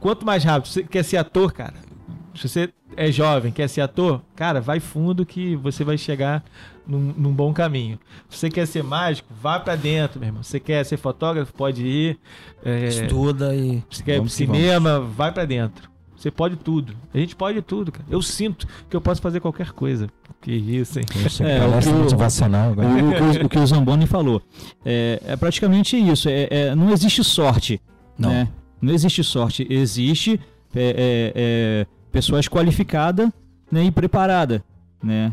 [0.00, 1.74] quanto mais rápido você quer ser ator, cara.
[2.34, 6.44] Se você é jovem, quer ser ator, cara, vai fundo que você vai chegar
[6.86, 7.98] num, num bom caminho.
[8.28, 10.42] Se você quer ser mágico, vá pra dentro, meu irmão.
[10.42, 12.18] Se você quer ser fotógrafo, pode ir.
[12.64, 13.82] É, Estuda e.
[13.90, 15.90] se quer cinema, vai pra dentro.
[16.18, 16.96] Você pode tudo.
[17.14, 18.04] A gente pode tudo, cara.
[18.10, 20.08] Eu sinto que eu posso fazer qualquer coisa.
[20.40, 21.04] Que isso, hein?
[21.24, 22.88] Isso É, é, o palestra que o- motivacional O, agora.
[22.88, 24.42] o que o- o que o Zamboni falou.
[24.84, 26.28] É, é praticamente isso.
[26.28, 27.80] É, é- não existe sorte.
[28.18, 28.30] Não.
[28.30, 28.48] Né?
[28.82, 29.66] Não existe sorte.
[29.70, 30.40] Existe
[30.74, 33.30] é, é, é, pessoas qualificadas
[33.70, 34.60] né, e preparadas.
[35.02, 35.32] Né?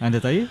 [0.00, 0.48] Ainda tá aí?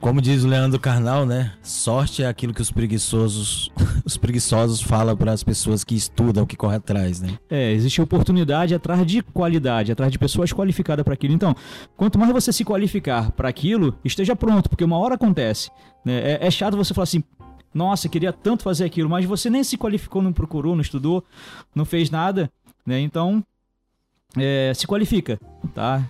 [0.00, 1.52] Como diz o Leandro Carnal, né?
[1.62, 3.70] Sorte é aquilo que os preguiçosos,
[4.04, 7.38] os preguiçosos falam para as pessoas que estudam, que correm atrás, né?
[7.50, 11.34] É, existe oportunidade atrás de qualidade, atrás de pessoas qualificadas para aquilo.
[11.34, 11.54] Então,
[11.96, 15.70] quanto mais você se qualificar para aquilo, esteja pronto, porque uma hora acontece.
[16.04, 16.18] né?
[16.32, 17.24] É, é chato você falar assim,
[17.74, 21.24] nossa, queria tanto fazer aquilo, mas você nem se qualificou, não procurou, não estudou,
[21.74, 22.50] não fez nada,
[22.86, 23.00] né?
[23.00, 23.44] Então,
[24.36, 25.38] é, se qualifica,
[25.74, 26.08] tá?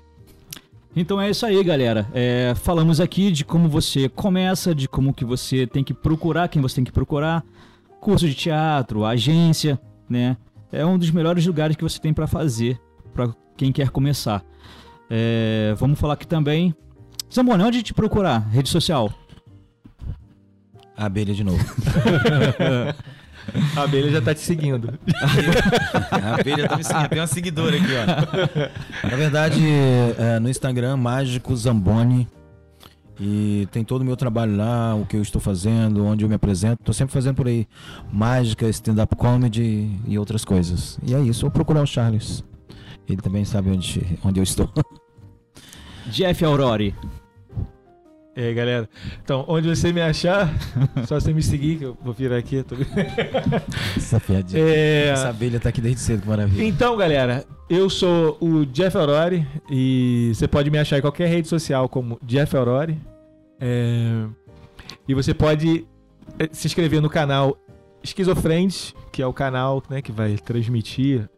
[1.01, 2.09] Então é isso aí, galera.
[2.13, 6.61] É, falamos aqui de como você começa, de como que você tem que procurar, quem
[6.61, 7.45] você tem que procurar,
[8.01, 9.81] curso de teatro, agência,
[10.11, 10.37] né?
[10.73, 12.81] É um dos melhores lugares que você tem para fazer
[13.15, 14.43] para quem quer começar.
[15.09, 16.75] É, vamos falar aqui também.
[17.33, 18.41] Zamboni, onde te procurar?
[18.49, 19.09] Rede social?
[20.97, 21.65] A abelha de novo.
[23.77, 24.99] A abelha já tá te seguindo.
[26.11, 27.09] A abelha tá me seguindo.
[27.09, 29.09] Tem uma seguidora aqui, ó.
[29.09, 29.61] Na verdade,
[30.19, 32.29] é, no Instagram, Mágico Zamboni.
[33.21, 36.37] E tem todo o meu trabalho lá, o que eu estou fazendo, onde eu me
[36.37, 36.83] apresento.
[36.85, 37.67] Tô sempre fazendo por aí
[38.13, 40.99] mágica, stand-up comedy e outras coisas.
[41.05, 42.45] E é isso, vou procurar o Charles.
[43.09, 44.71] Ele também sabe onde, onde eu estou.
[46.07, 46.95] Jeff Aurori.
[48.41, 48.89] É, galera.
[49.25, 50.49] Então, onde você me achar,
[51.09, 52.63] só você me seguir, que eu vou virar aqui.
[52.63, 52.77] Tô...
[53.97, 54.63] Essa piadinha.
[54.63, 56.63] É, Essa abelha tá aqui desde cedo, que maravilha.
[56.65, 61.49] Então, galera, eu sou o Jeff Aurori e você pode me achar em qualquer rede
[61.49, 62.97] social como Jeff Aurori.
[63.61, 64.25] É,
[65.09, 65.85] E você pode
[66.39, 67.59] eh, se inscrever no canal
[68.05, 71.29] Esquizofrentes, que é o canal né, que vai transmitir.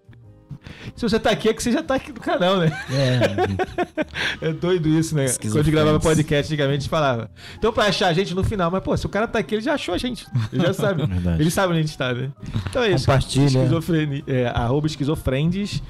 [0.94, 2.70] Se você tá aqui, é que você já tá aqui no canal, né?
[2.90, 5.26] É, É doido isso, né?
[5.40, 7.30] Quando gravava podcast, antigamente falava.
[7.58, 9.62] Então, pra achar a gente no final, mas pô, se o cara tá aqui, ele
[9.62, 10.26] já achou a gente.
[10.52, 11.06] Ele já sabe.
[11.06, 11.42] Verdade.
[11.42, 12.30] ele sabe onde a gente tá, né?
[12.68, 13.06] Então é isso.
[13.06, 13.46] Compartilha.
[13.46, 15.82] Esquizofrenia, é, arroba esquizofrendes,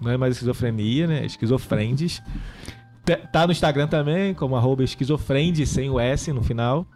[0.00, 1.26] não é mais esquizofrenia, né?
[1.26, 2.22] Esquizofrendes.
[3.32, 6.86] Tá no Instagram também, como arroba esquizofrendes, sem o S no final.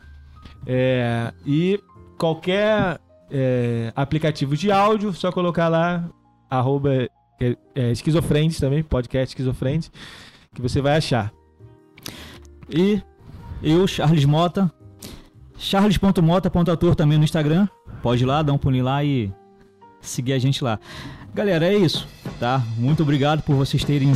[0.66, 1.80] É, e
[2.18, 3.00] qualquer
[3.30, 6.04] é, aplicativo de áudio, só colocar lá,
[6.58, 7.08] arroba
[7.40, 9.90] é, é, esquizofrendes também, podcast esquizofrendes,
[10.54, 11.32] que você vai achar.
[12.68, 13.00] E
[13.62, 14.70] eu, Charles Mota,
[15.56, 17.66] charles.mota.ator também no Instagram.
[18.02, 19.32] Pode ir lá, dar um pulinho lá e
[20.00, 20.78] seguir a gente lá.
[21.34, 22.06] Galera, é isso,
[22.38, 22.62] tá?
[22.76, 24.12] Muito obrigado por vocês terem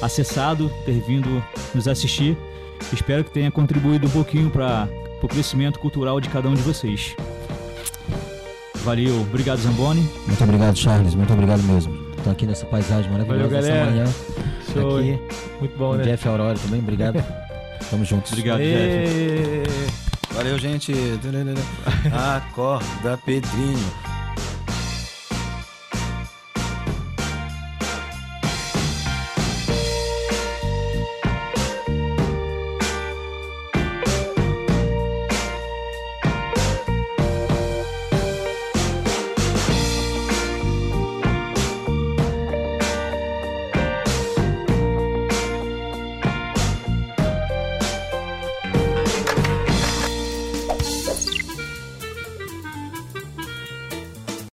[0.00, 2.38] acessado, ter vindo nos assistir.
[2.92, 4.88] Espero que tenha contribuído um pouquinho para
[5.22, 7.14] o crescimento cultural de cada um de vocês.
[8.86, 10.08] Valeu, obrigado Zamboni.
[10.28, 11.12] Muito obrigado, Charles.
[11.16, 11.92] Muito obrigado mesmo.
[12.22, 13.90] Tô aqui nessa paisagem maravilhosa Valeu, galera.
[13.90, 14.04] manhã.
[14.72, 14.98] Show?
[14.98, 15.18] Aqui,
[15.58, 16.04] Muito bom, o né?
[16.04, 17.16] Jeff Aurora também, obrigado.
[17.90, 18.30] Tamo juntos.
[18.30, 19.64] Obrigado, Jeff.
[20.32, 20.92] Valeu, gente.
[22.12, 24.05] Acorda, Pedrinho.